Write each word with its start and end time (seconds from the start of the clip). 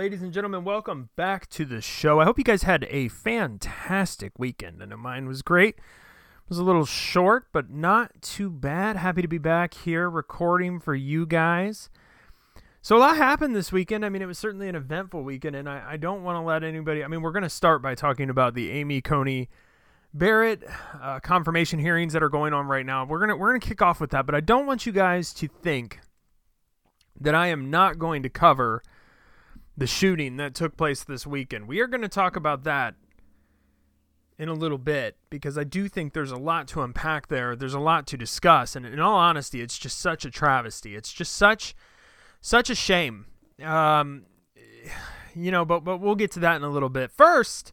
Ladies 0.00 0.22
and 0.22 0.32
gentlemen, 0.32 0.64
welcome 0.64 1.10
back 1.14 1.46
to 1.50 1.66
the 1.66 1.82
show. 1.82 2.20
I 2.20 2.24
hope 2.24 2.38
you 2.38 2.44
guys 2.44 2.62
had 2.62 2.86
a 2.88 3.08
fantastic 3.08 4.38
weekend. 4.38 4.82
I 4.82 4.86
know 4.86 4.96
mine 4.96 5.28
was 5.28 5.42
great. 5.42 5.74
It 5.76 6.48
was 6.48 6.56
a 6.56 6.64
little 6.64 6.86
short, 6.86 7.48
but 7.52 7.68
not 7.68 8.22
too 8.22 8.48
bad. 8.48 8.96
Happy 8.96 9.20
to 9.20 9.28
be 9.28 9.36
back 9.36 9.74
here 9.74 10.08
recording 10.08 10.80
for 10.80 10.94
you 10.94 11.26
guys. 11.26 11.90
So, 12.80 12.96
a 12.96 12.98
lot 12.98 13.18
happened 13.18 13.54
this 13.54 13.72
weekend. 13.72 14.06
I 14.06 14.08
mean, 14.08 14.22
it 14.22 14.26
was 14.26 14.38
certainly 14.38 14.70
an 14.70 14.74
eventful 14.74 15.22
weekend, 15.22 15.54
and 15.54 15.68
I, 15.68 15.84
I 15.86 15.96
don't 15.98 16.22
want 16.22 16.36
to 16.36 16.40
let 16.40 16.64
anybody. 16.64 17.04
I 17.04 17.06
mean, 17.06 17.20
we're 17.20 17.32
going 17.32 17.42
to 17.42 17.50
start 17.50 17.82
by 17.82 17.94
talking 17.94 18.30
about 18.30 18.54
the 18.54 18.70
Amy 18.70 19.02
Coney 19.02 19.50
Barrett 20.14 20.64
uh, 20.98 21.20
confirmation 21.20 21.78
hearings 21.78 22.14
that 22.14 22.22
are 22.22 22.30
going 22.30 22.54
on 22.54 22.68
right 22.68 22.86
now. 22.86 23.04
We're 23.04 23.20
gonna 23.20 23.36
we're 23.36 23.50
gonna 23.50 23.60
kick 23.60 23.82
off 23.82 24.00
with 24.00 24.12
that, 24.12 24.24
but 24.24 24.34
I 24.34 24.40
don't 24.40 24.64
want 24.64 24.86
you 24.86 24.92
guys 24.92 25.34
to 25.34 25.46
think 25.46 26.00
that 27.20 27.34
I 27.34 27.48
am 27.48 27.68
not 27.68 27.98
going 27.98 28.22
to 28.22 28.30
cover 28.30 28.82
the 29.80 29.86
shooting 29.86 30.36
that 30.36 30.54
took 30.54 30.76
place 30.76 31.02
this 31.02 31.26
weekend. 31.26 31.66
We 31.66 31.80
are 31.80 31.86
going 31.86 32.02
to 32.02 32.08
talk 32.08 32.36
about 32.36 32.64
that 32.64 32.96
in 34.38 34.46
a 34.46 34.52
little 34.52 34.76
bit 34.76 35.16
because 35.30 35.56
I 35.56 35.64
do 35.64 35.88
think 35.88 36.12
there's 36.12 36.30
a 36.30 36.36
lot 36.36 36.68
to 36.68 36.82
unpack 36.82 37.28
there. 37.28 37.56
There's 37.56 37.72
a 37.72 37.80
lot 37.80 38.06
to 38.08 38.18
discuss, 38.18 38.76
and 38.76 38.84
in 38.84 39.00
all 39.00 39.16
honesty, 39.16 39.62
it's 39.62 39.78
just 39.78 39.98
such 39.98 40.26
a 40.26 40.30
travesty. 40.30 40.94
It's 40.94 41.10
just 41.10 41.32
such 41.32 41.74
such 42.42 42.68
a 42.68 42.74
shame. 42.74 43.24
Um, 43.64 44.26
you 45.34 45.50
know, 45.50 45.64
but 45.64 45.80
but 45.82 45.96
we'll 45.96 46.14
get 46.14 46.30
to 46.32 46.40
that 46.40 46.56
in 46.56 46.62
a 46.62 46.68
little 46.68 46.90
bit. 46.90 47.10
First, 47.10 47.72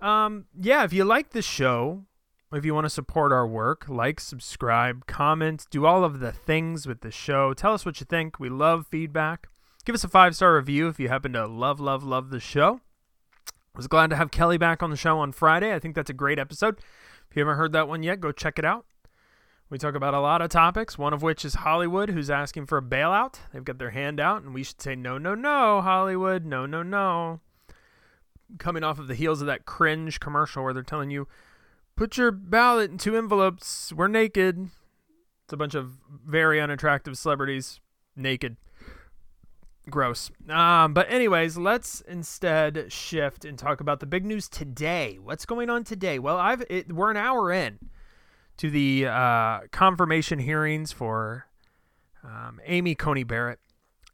um, 0.00 0.46
yeah, 0.60 0.82
if 0.82 0.92
you 0.92 1.04
like 1.04 1.30
the 1.30 1.40
show, 1.42 2.06
if 2.52 2.64
you 2.64 2.74
want 2.74 2.86
to 2.86 2.90
support 2.90 3.30
our 3.30 3.46
work, 3.46 3.84
like, 3.88 4.18
subscribe, 4.18 5.06
comment, 5.06 5.68
do 5.70 5.86
all 5.86 6.02
of 6.02 6.18
the 6.18 6.32
things 6.32 6.84
with 6.84 7.02
the 7.02 7.12
show. 7.12 7.54
Tell 7.54 7.74
us 7.74 7.86
what 7.86 8.00
you 8.00 8.06
think. 8.06 8.40
We 8.40 8.48
love 8.48 8.88
feedback. 8.88 9.46
Give 9.86 9.94
us 9.94 10.02
a 10.02 10.08
five 10.08 10.34
star 10.34 10.56
review 10.56 10.88
if 10.88 10.98
you 10.98 11.08
happen 11.08 11.32
to 11.34 11.46
love, 11.46 11.78
love, 11.78 12.02
love 12.02 12.30
the 12.30 12.40
show. 12.40 12.80
I 13.48 13.78
was 13.78 13.86
glad 13.86 14.10
to 14.10 14.16
have 14.16 14.32
Kelly 14.32 14.58
back 14.58 14.82
on 14.82 14.90
the 14.90 14.96
show 14.96 15.20
on 15.20 15.30
Friday. 15.30 15.72
I 15.72 15.78
think 15.78 15.94
that's 15.94 16.10
a 16.10 16.14
great 16.14 16.40
episode. 16.40 16.80
If 17.30 17.36
you 17.36 17.40
haven't 17.42 17.56
heard 17.56 17.70
that 17.70 17.86
one 17.86 18.02
yet, 18.02 18.20
go 18.20 18.32
check 18.32 18.58
it 18.58 18.64
out. 18.64 18.84
We 19.70 19.78
talk 19.78 19.94
about 19.94 20.12
a 20.12 20.20
lot 20.20 20.42
of 20.42 20.50
topics, 20.50 20.98
one 20.98 21.12
of 21.12 21.22
which 21.22 21.44
is 21.44 21.54
Hollywood, 21.54 22.10
who's 22.10 22.30
asking 22.30 22.66
for 22.66 22.78
a 22.78 22.82
bailout. 22.82 23.36
They've 23.52 23.64
got 23.64 23.78
their 23.78 23.90
hand 23.90 24.18
out, 24.18 24.42
and 24.42 24.52
we 24.52 24.64
should 24.64 24.82
say, 24.82 24.96
no, 24.96 25.18
no, 25.18 25.36
no, 25.36 25.80
Hollywood, 25.80 26.44
no, 26.44 26.66
no, 26.66 26.82
no. 26.82 27.38
Coming 28.58 28.82
off 28.82 28.98
of 28.98 29.06
the 29.06 29.14
heels 29.14 29.40
of 29.40 29.46
that 29.46 29.66
cringe 29.66 30.18
commercial 30.18 30.64
where 30.64 30.74
they're 30.74 30.82
telling 30.82 31.10
you, 31.10 31.28
put 31.94 32.16
your 32.16 32.32
ballot 32.32 32.90
in 32.90 32.98
two 32.98 33.16
envelopes, 33.16 33.92
we're 33.92 34.08
naked. 34.08 34.68
It's 35.44 35.52
a 35.52 35.56
bunch 35.56 35.76
of 35.76 35.92
very 36.26 36.60
unattractive 36.60 37.16
celebrities 37.16 37.78
naked 38.16 38.56
gross. 39.90 40.30
Um, 40.48 40.94
but 40.94 41.10
anyways, 41.10 41.56
let's 41.56 42.00
instead 42.02 42.92
shift 42.92 43.44
and 43.44 43.58
talk 43.58 43.80
about 43.80 44.00
the 44.00 44.06
big 44.06 44.24
news 44.24 44.48
today. 44.48 45.18
What's 45.22 45.46
going 45.46 45.70
on 45.70 45.84
today? 45.84 46.18
Well, 46.18 46.38
I've 46.38 46.62
it, 46.68 46.92
we're 46.92 47.10
an 47.10 47.16
hour 47.16 47.52
in 47.52 47.78
to 48.58 48.70
the 48.70 49.06
uh, 49.06 49.60
confirmation 49.70 50.38
hearings 50.38 50.92
for 50.92 51.46
um, 52.24 52.60
Amy 52.64 52.94
Coney 52.94 53.24
Barrett, 53.24 53.60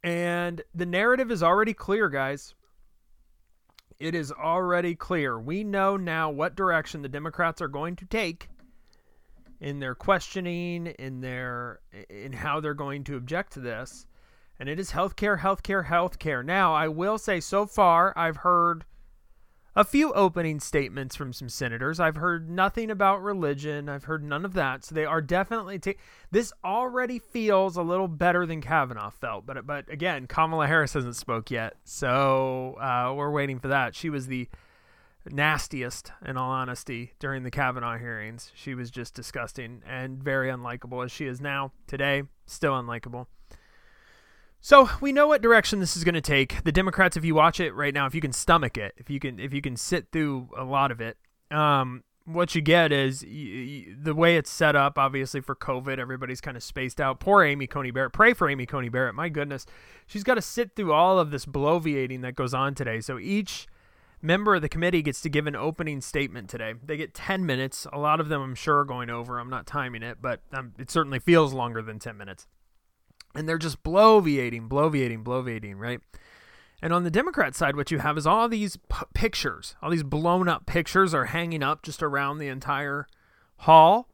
and 0.03 0.63
the 0.75 0.87
narrative 0.87 1.31
is 1.31 1.43
already 1.43 1.75
clear, 1.75 2.09
guys. 2.09 2.55
It 3.99 4.15
is 4.15 4.33
already 4.33 4.97
clear. 4.97 5.39
We 5.39 5.63
know 5.63 5.97
now 5.97 6.29
what 6.31 6.57
direction 6.57 7.03
the 7.03 7.09
Democrats 7.09 7.63
are 7.63 7.69
going 7.69 7.97
to 7.97 8.05
take 8.05 8.49
in 9.61 9.79
their 9.79 9.95
questioning, 9.95 10.89
in 10.99 11.21
their 11.21 11.81
in 12.11 12.33
how 12.33 12.59
they're 12.59 12.75
going 12.75 13.05
to 13.05 13.17
object 13.17 13.53
to 13.53 13.61
this 13.61 14.07
and 14.63 14.69
it 14.69 14.79
is 14.79 14.93
healthcare, 14.93 15.41
healthcare, 15.41 15.87
healthcare. 15.87 16.45
Now, 16.45 16.73
I 16.73 16.87
will 16.87 17.19
say 17.19 17.41
so 17.41 17.67
far, 17.67 18.17
I've 18.17 18.37
heard 18.37 18.85
a 19.75 19.83
few 19.83 20.13
opening 20.13 20.61
statements 20.61 21.17
from 21.17 21.33
some 21.33 21.49
senators. 21.49 21.99
I've 21.99 22.15
heard 22.15 22.49
nothing 22.49 22.89
about 22.89 23.25
religion. 23.25 23.89
I've 23.89 24.05
heard 24.05 24.23
none 24.23 24.45
of 24.45 24.53
that. 24.53 24.85
So 24.85 24.95
they 24.95 25.05
are 25.05 25.21
definitely 25.21 25.81
ta- 25.81 25.99
this 26.31 26.53
already 26.65 27.19
feels 27.19 27.77
a 27.77 27.83
little 27.83 28.07
better 28.07 28.47
than 28.47 28.61
Kavanaugh 28.61 29.11
felt. 29.11 29.47
But 29.47 29.67
but 29.67 29.91
again, 29.91 30.29
Kamala 30.29 30.69
Harris 30.69 30.93
hasn't 30.93 31.17
spoke 31.17 31.51
yet, 31.51 31.75
so 31.83 32.75
uh, 32.75 33.13
we're 33.17 33.33
waiting 33.33 33.59
for 33.59 33.67
that. 33.67 33.97
She 33.97 34.11
was 34.11 34.29
the 34.29 34.49
nastiest, 35.29 36.13
in 36.25 36.37
all 36.37 36.53
honesty, 36.53 37.15
during 37.19 37.43
the 37.43 37.51
Kavanaugh 37.51 37.99
hearings. 37.99 38.53
She 38.55 38.77
was 38.77 38.93
just 38.93 39.15
disgusting 39.15 39.83
and 39.85 40.23
very 40.23 40.51
unlikable, 40.51 41.05
as 41.05 41.11
she 41.11 41.27
is 41.27 41.41
now 41.41 41.73
today. 41.89 42.23
Still 42.47 42.75
unlikable. 42.75 43.27
So 44.65 44.89
we 45.01 45.11
know 45.11 45.27
what 45.27 45.43
direction 45.43 45.81
this 45.81 45.97
is 45.97 46.05
going 46.05 46.15
to 46.15 46.21
take. 46.21 46.63
The 46.63 46.71
Democrats, 46.71 47.17
if 47.17 47.25
you 47.25 47.35
watch 47.35 47.59
it 47.59 47.75
right 47.75 47.93
now, 47.93 48.07
if 48.07 48.15
you 48.15 48.21
can 48.21 48.33
stomach 48.33 48.79
it, 48.79 48.95
if 48.97 49.11
you 49.11 49.19
can, 49.19 49.41
if 49.41 49.53
you 49.53 49.61
can 49.61 49.77
sit 49.77 50.13
through 50.13 50.51
a 50.57 50.63
lot 50.63 50.93
of 50.93 51.01
it, 51.01 51.17
um, 51.51 52.05
what 52.27 52.55
you 52.55 52.61
get 52.61 52.93
is 52.93 53.25
y- 53.25 53.29
y- 53.89 53.95
the 54.01 54.15
way 54.15 54.37
it's 54.37 54.49
set 54.49 54.77
up. 54.77 54.99
Obviously, 54.99 55.41
for 55.41 55.57
COVID, 55.57 55.99
everybody's 55.99 56.41
kind 56.41 56.57
of 56.57 56.63
spaced 56.63 57.01
out. 57.01 57.19
Poor 57.19 57.43
Amy 57.43 57.67
Coney 57.67 57.91
Barrett. 57.91 58.13
Pray 58.13 58.35
for 58.35 58.49
Amy 58.49 58.65
Coney 58.65 58.89
Barrett. 58.89 59.17
My 59.17 59.29
goodness, 59.29 59.67
she's 60.07 60.23
got 60.23 60.37
to 60.37 60.43
sit 60.43 60.77
through 60.77 60.93
all 60.93 61.19
of 61.19 61.33
this 61.33 61.45
bloviating 61.45 62.23
that 62.23 62.37
goes 62.37 62.55
on 62.55 62.77
today. 62.77 63.01
So 63.01 63.19
each 63.19 63.67
member 64.23 64.55
of 64.55 64.63
the 64.63 64.69
committee 64.69 65.03
gets 65.03 65.21
to 65.23 65.29
give 65.29 65.49
an 65.49 65.57
opening 65.57 66.01
statement 66.01 66.49
today. 66.49 66.75
They 66.81 66.97
get 66.97 67.15
10 67.15 67.45
minutes. 67.45 67.89
A 67.93 67.99
lot 67.99 68.21
of 68.21 68.29
them, 68.29 68.41
I'm 68.41 68.55
sure, 68.55 68.79
are 68.79 68.85
going 68.85 69.11
over. 69.11 69.41
I'm 69.41 69.51
not 69.51 69.67
timing 69.67 70.05
it, 70.05 70.19
but 70.23 70.41
um, 70.53 70.73
it 70.79 70.89
certainly 70.89 71.19
feels 71.19 71.53
longer 71.53 71.83
than 71.83 71.99
10 71.99 72.17
minutes 72.17 72.47
and 73.35 73.49
they're 73.49 73.59
just 73.59 73.83
bloviating, 73.83 74.69
bloviating, 74.69 75.23
bloviating, 75.23 75.79
right? 75.79 76.01
And 76.83 76.93
on 76.93 77.05
the 77.05 77.11
Democrat 77.11 77.55
side, 77.55 77.77
what 77.77 77.91
you 77.91 77.99
have 77.99 78.19
is 78.19 78.27
all 78.27 78.49
these 78.49 78.77
p- 78.77 79.07
pictures, 79.15 79.77
all 79.81 79.91
these 79.91 80.03
blown 80.03 80.49
up 80.49 80.67
pictures 80.67 81.15
are 81.15 81.27
hanging 81.27 81.63
up 81.63 81.83
just 81.83 82.03
around 82.03 82.39
the 82.39 82.49
entire 82.49 83.07
hall. 83.59 84.09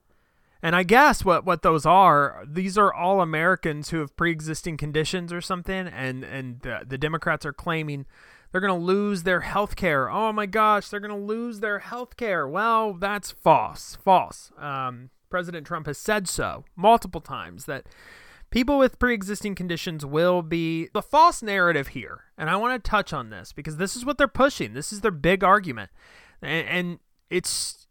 And 0.63 0.77
I 0.77 0.83
guess 0.83 1.25
what, 1.25 1.47
what 1.47 1.63
those 1.63 1.87
are, 1.87 2.45
these 2.47 2.77
are 2.77 2.93
all 2.93 3.21
Americans 3.21 3.91
who 3.91 4.01
have 4.01 4.17
pre 4.17 4.31
existing 4.31 4.77
conditions 4.77 5.33
or 5.33 5.41
something. 5.41 5.87
And, 5.87 6.25
and 6.25 6.61
the, 6.61 6.81
the 6.87 6.99
Democrats 6.99 7.47
are 7.47 7.53
claiming 7.53 8.05
they're 8.53 8.61
going 8.61 8.79
to 8.79 8.87
lose 8.87 9.23
their 9.23 9.41
health 9.41 9.77
care. 9.77 10.11
Oh 10.11 10.33
my 10.33 10.47
gosh, 10.47 10.89
they're 10.89 11.01
going 11.01 11.19
to 11.19 11.27
lose 11.27 11.61
their 11.61 11.79
health 11.79 12.17
care. 12.17 12.47
Well, 12.47 12.93
that's 12.93 13.31
false. 13.31 13.97
False. 14.03 14.53
Um, 14.59 15.11
President 15.31 15.67
Trump 15.67 15.87
has 15.87 15.99
said 15.99 16.29
so 16.29 16.65
multiple 16.77 17.21
times 17.21 17.67
that 17.67 17.87
people 18.51 18.79
with 18.79 18.99
pre-existing 18.99 19.55
conditions 19.55 20.05
will 20.05 20.43
be 20.43 20.89
the 20.95 21.03
false 21.03 21.43
narrative 21.43 21.89
here 21.89 22.25
and 22.39 22.49
i 22.49 22.57
want 22.57 22.83
to 22.83 22.91
touch 22.91 23.13
on 23.13 23.31
this 23.31 23.53
because 23.53 23.77
this 23.77 23.97
is 23.97 24.05
what 24.05 24.19
they're 24.19 24.29
pushing. 24.29 24.75
This 24.75 24.93
is 24.93 25.01
their 25.01 25.11
big 25.11 25.43
argument. 25.43 25.91
And, 26.41 26.69
and 26.69 26.99
it's 27.31 27.87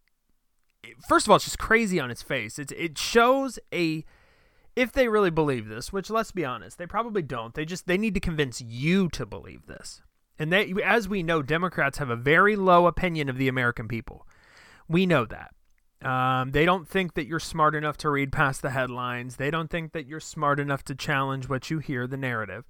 first 1.08 1.28
of 1.28 1.32
all 1.32 1.36
it's 1.36 1.46
just 1.46 1.60
crazy 1.60 2.00
on 2.00 2.10
its 2.10 2.22
face. 2.22 2.58
It's, 2.58 2.72
it 2.72 2.98
shows 2.98 3.60
a 3.74 4.06
if 4.76 4.92
they 4.92 5.08
really 5.08 5.32
believe 5.32 5.68
this 5.68 5.92
which 5.92 6.10
let's 6.10 6.32
be 6.32 6.46
honest 6.46 6.78
they 6.78 6.88
probably 6.88 7.22
don't. 7.22 7.54
They 7.54 7.66
just 7.66 7.88
they 7.88 7.98
need 7.98 8.14
to 8.14 8.20
convince 8.20 8.62
you 8.62 9.10
to 9.10 9.26
believe 9.26 9.66
this. 9.68 10.02
And 10.40 10.52
they 10.52 10.74
as 10.84 11.10
we 11.10 11.24
know 11.24 11.42
democrats 11.42 11.98
have 11.98 12.10
a 12.10 12.16
very 12.16 12.56
low 12.56 12.88
opinion 12.88 13.30
of 13.30 13.38
the 13.38 13.48
american 13.48 13.88
people. 13.88 14.28
We 14.88 15.06
know 15.06 15.26
that 15.26 15.52
um, 16.02 16.52
they 16.52 16.66
don't 16.66 16.88
think 16.88 17.16
that 17.16 17.28
you're 17.28 17.40
smart 17.40 17.76
enough 17.76 17.98
to 17.98 18.10
read 18.10 18.32
past 18.32 18.62
the 18.62 18.70
headlines. 18.70 19.38
They 19.38 19.50
don't 19.50 19.70
think 19.70 19.94
that 19.94 20.06
you're 20.06 20.20
smart 20.20 20.60
enough 20.60 20.84
to 20.86 20.96
challenge 20.96 21.50
what 21.50 21.70
you 21.70 21.80
hear, 21.80 22.06
the 22.06 22.18
narrative. 22.18 22.66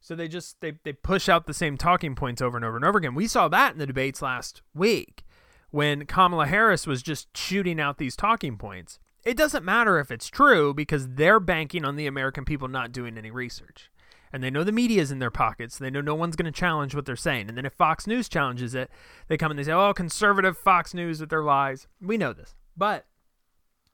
So 0.00 0.14
they 0.14 0.28
just 0.28 0.60
they, 0.60 0.78
they 0.84 0.92
push 0.92 1.28
out 1.28 1.46
the 1.46 1.54
same 1.54 1.76
talking 1.76 2.14
points 2.14 2.42
over 2.42 2.56
and 2.56 2.64
over 2.64 2.76
and 2.76 2.84
over 2.84 2.98
again. 2.98 3.14
We 3.14 3.26
saw 3.26 3.48
that 3.48 3.72
in 3.72 3.78
the 3.78 3.86
debates 3.86 4.22
last 4.22 4.62
week 4.74 5.24
when 5.70 6.06
Kamala 6.06 6.46
Harris 6.46 6.86
was 6.86 7.02
just 7.02 7.36
shooting 7.36 7.80
out 7.80 7.98
these 7.98 8.16
talking 8.16 8.56
points. 8.56 8.98
It 9.24 9.36
doesn't 9.36 9.64
matter 9.64 9.98
if 9.98 10.10
it's 10.10 10.28
true 10.28 10.72
because 10.72 11.08
they're 11.08 11.40
banking 11.40 11.84
on 11.84 11.96
the 11.96 12.06
American 12.06 12.44
people 12.44 12.68
not 12.68 12.92
doing 12.92 13.18
any 13.18 13.30
research 13.30 13.90
and 14.32 14.42
they 14.42 14.50
know 14.50 14.64
the 14.64 14.72
media 14.72 15.02
is 15.02 15.10
in 15.10 15.18
their 15.18 15.30
pockets. 15.30 15.78
They 15.78 15.90
know 15.90 16.00
no 16.00 16.14
one's 16.14 16.36
going 16.36 16.52
to 16.52 16.58
challenge 16.58 16.94
what 16.94 17.06
they're 17.06 17.16
saying. 17.16 17.48
And 17.48 17.56
then 17.56 17.66
if 17.66 17.72
Fox 17.72 18.06
News 18.06 18.28
challenges 18.28 18.74
it, 18.74 18.90
they 19.28 19.36
come 19.36 19.50
and 19.50 19.58
they 19.58 19.64
say, 19.64 19.72
"Oh, 19.72 19.92
conservative 19.92 20.56
Fox 20.56 20.94
News 20.94 21.20
with 21.20 21.30
their 21.30 21.42
lies." 21.42 21.86
We 22.00 22.16
know 22.16 22.32
this, 22.32 22.54
but 22.76 23.06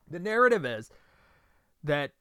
the 0.09 0.19
narrative 0.19 0.65
is 0.65 0.91
that 1.83 2.13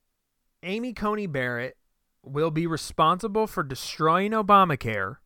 Amy 0.64 0.94
Coney 0.94 1.28
Barrett 1.28 1.78
will 2.24 2.52
be 2.52 2.66
responsible 2.68 3.48
for 3.48 3.64
destroying 3.64 4.32
Obamacare 4.32 5.18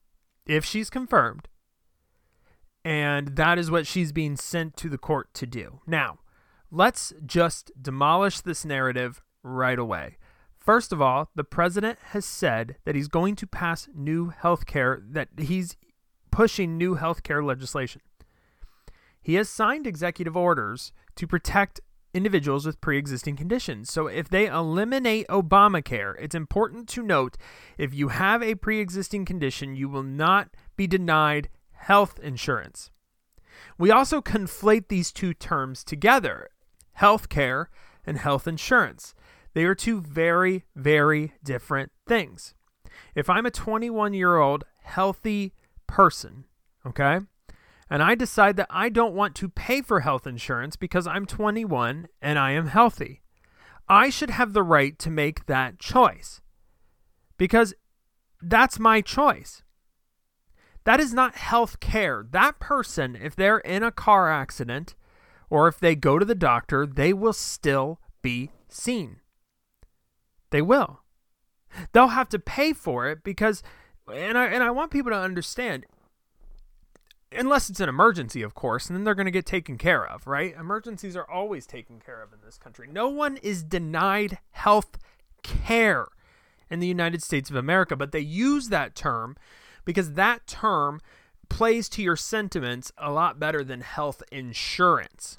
if 0.46 0.66
she's 0.66 0.90
confirmed. 0.90 1.48
And 2.84 3.36
that 3.36 3.60
is 3.60 3.70
what 3.70 3.86
she's 3.86 4.12
being 4.12 4.38
sent 4.38 4.78
to 4.78 4.90
the 4.90 4.98
court 4.98 5.34
to 5.36 5.46
do. 5.46 5.82
Now, 5.86 6.20
let's 6.72 7.14
just 7.26 7.72
demolish 7.80 8.40
this 8.40 8.64
narrative 8.64 9.22
right 9.44 9.78
away. 9.78 10.18
First 10.68 10.92
of 10.92 11.02
all, 11.02 11.30
the 11.34 11.46
president 11.46 11.98
has 12.08 12.26
said 12.26 12.76
that 12.84 12.94
he's 12.94 13.08
going 13.08 13.38
to 13.38 13.48
pass 13.48 13.88
new 13.96 14.28
health 14.28 14.66
care, 14.66 15.02
that 15.12 15.30
he's 15.40 15.78
pushing 16.30 16.78
new 16.78 16.96
health 16.96 17.24
care 17.24 17.42
legislation. 17.42 18.02
He 19.22 19.36
has 19.36 19.48
signed 19.48 19.88
executive 19.88 20.36
orders 20.36 20.92
to 21.16 21.26
protect 21.26 21.80
individuals 22.14 22.66
with 22.66 22.82
pre 22.82 22.98
existing 22.98 23.38
conditions. 23.38 23.90
So 23.90 24.08
if 24.08 24.28
they 24.28 24.48
eliminate 24.48 25.26
Obamacare, 25.30 26.16
it's 26.20 26.36
important 26.36 26.90
to 26.90 27.02
note 27.02 27.38
if 27.78 27.94
you 27.94 28.10
have 28.10 28.44
a 28.44 28.56
pre 28.56 28.82
existing 28.82 29.24
condition, 29.24 29.78
you 29.78 29.88
will 29.88 30.04
not 30.04 30.50
be 30.76 30.86
denied 30.86 31.48
health 31.72 32.20
insurance. 32.22 32.92
We 33.78 33.90
also 33.90 34.22
conflate 34.22 34.90
these 34.90 35.14
two 35.14 35.34
terms 35.34 35.86
together 35.86 36.50
health 36.92 37.30
care 37.30 37.70
and 38.06 38.18
health 38.18 38.50
insurance. 38.50 39.16
They 39.54 39.64
are 39.66 39.76
two 39.76 40.02
very, 40.02 40.66
very 40.76 41.34
different 41.44 41.92
things. 42.08 42.54
If 43.16 43.30
I'm 43.30 43.46
a 43.46 43.52
21 43.52 44.14
year 44.14 44.38
old 44.38 44.64
healthy 44.84 45.54
person, 45.88 46.46
okay, 46.86 47.20
and 47.90 48.04
I 48.04 48.16
decide 48.16 48.58
that 48.58 48.68
I 48.70 48.90
don't 48.90 49.16
want 49.16 49.36
to 49.36 49.50
pay 49.50 49.82
for 49.82 50.02
health 50.02 50.28
insurance 50.28 50.76
because 50.76 51.08
I'm 51.08 51.26
21 51.26 52.08
and 52.22 52.38
I 52.38 52.52
am 52.52 52.68
healthy, 52.68 53.22
I 53.88 54.10
should 54.10 54.32
have 54.32 54.54
the 54.54 54.64
right 54.64 54.98
to 55.00 55.10
make 55.10 55.46
that 55.46 55.80
choice 55.80 56.42
because 57.38 57.74
that's 58.42 58.80
my 58.80 59.02
choice. 59.02 59.64
That 60.84 61.00
is 61.00 61.14
not 61.14 61.36
health 61.36 61.80
care. 61.80 62.26
That 62.32 62.60
person, 62.60 63.16
if 63.16 63.36
they're 63.36 63.60
in 63.60 63.84
a 63.84 63.92
car 63.92 64.32
accident 64.32 64.96
or 65.50 65.68
if 65.68 65.80
they 65.80 65.96
go 65.96 66.20
to 66.20 66.26
the 66.26 66.36
doctor, 66.36 66.86
they 66.86 67.14
will 67.14 67.34
still 67.34 68.00
be 68.22 68.52
seen. 68.70 69.18
They 70.50 70.62
will. 70.62 71.02
They'll 71.92 72.08
have 72.10 72.30
to 72.30 72.40
pay 72.40 72.74
for 72.74 73.08
it 73.08 73.24
because 73.24 73.62
and 74.12 74.38
I 74.38 74.46
and 74.46 74.64
I 74.64 74.72
want 74.72 74.92
people 74.92 75.12
to 75.12 75.18
understand 75.18 75.86
unless 77.32 77.70
it's 77.70 77.80
an 77.80 77.90
emergency, 77.90 78.42
of 78.42 78.56
course, 78.56 78.88
and 78.88 78.96
then 78.96 79.04
they're 79.04 79.16
going 79.16 79.26
to 79.26 79.32
get 79.32 79.46
taken 79.46 79.78
care 79.78 80.06
of, 80.06 80.26
right? 80.28 80.56
Emergencies 80.58 81.16
are 81.16 81.30
always 81.30 81.66
taken 81.66 82.00
care 82.00 82.22
of 82.22 82.32
in 82.32 82.40
this 82.44 82.58
country. 82.58 82.88
No 82.90 83.10
one 83.10 83.38
is 83.38 83.64
denied 83.64 84.40
health 84.52 84.98
care 85.44 86.08
in 86.70 86.80
the 86.80 86.88
United 86.88 87.22
States 87.22 87.50
of 87.50 87.56
America, 87.56 87.96
but 87.96 88.12
they 88.12 88.20
use 88.20 88.70
that 88.70 88.96
term 88.96 89.36
because 89.86 90.14
that 90.14 90.48
term 90.48 91.00
plays 91.50 91.88
to 91.90 92.02
your 92.02 92.16
sentiments 92.16 92.92
a 92.98 93.12
lot 93.12 93.40
better 93.40 93.64
than 93.64 93.82
health 93.82 94.22
insurance. 94.32 95.38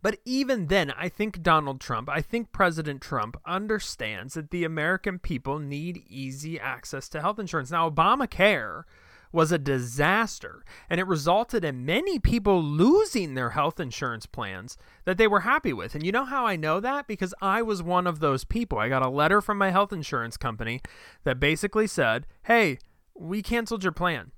But 0.00 0.18
even 0.24 0.66
then, 0.66 0.92
I 0.92 1.08
think 1.08 1.42
Donald 1.42 1.80
Trump, 1.80 2.08
I 2.08 2.20
think 2.20 2.52
President 2.52 3.00
Trump 3.00 3.36
understands 3.44 4.34
that 4.34 4.50
the 4.50 4.64
American 4.64 5.18
people 5.18 5.58
need 5.58 6.04
easy 6.08 6.58
access 6.58 7.08
to 7.10 7.20
health 7.20 7.38
insurance. 7.38 7.70
Now, 7.70 7.90
Obamacare 7.90 8.84
was 9.32 9.52
a 9.52 9.58
disaster, 9.58 10.64
and 10.88 11.00
it 11.00 11.06
resulted 11.06 11.64
in 11.64 11.84
many 11.84 12.18
people 12.18 12.62
losing 12.62 13.34
their 13.34 13.50
health 13.50 13.78
insurance 13.78 14.26
plans 14.26 14.76
that 15.04 15.18
they 15.18 15.26
were 15.26 15.40
happy 15.40 15.72
with. 15.72 15.94
And 15.94 16.04
you 16.04 16.12
know 16.12 16.24
how 16.24 16.46
I 16.46 16.56
know 16.56 16.80
that? 16.80 17.06
Because 17.06 17.34
I 17.42 17.60
was 17.60 17.82
one 17.82 18.06
of 18.06 18.20
those 18.20 18.44
people. 18.44 18.78
I 18.78 18.88
got 18.88 19.04
a 19.04 19.10
letter 19.10 19.40
from 19.40 19.58
my 19.58 19.70
health 19.70 19.92
insurance 19.92 20.36
company 20.36 20.80
that 21.24 21.40
basically 21.40 21.86
said, 21.86 22.26
"Hey, 22.44 22.78
we 23.14 23.42
canceled 23.42 23.82
your 23.82 23.92
plan. 23.92 24.32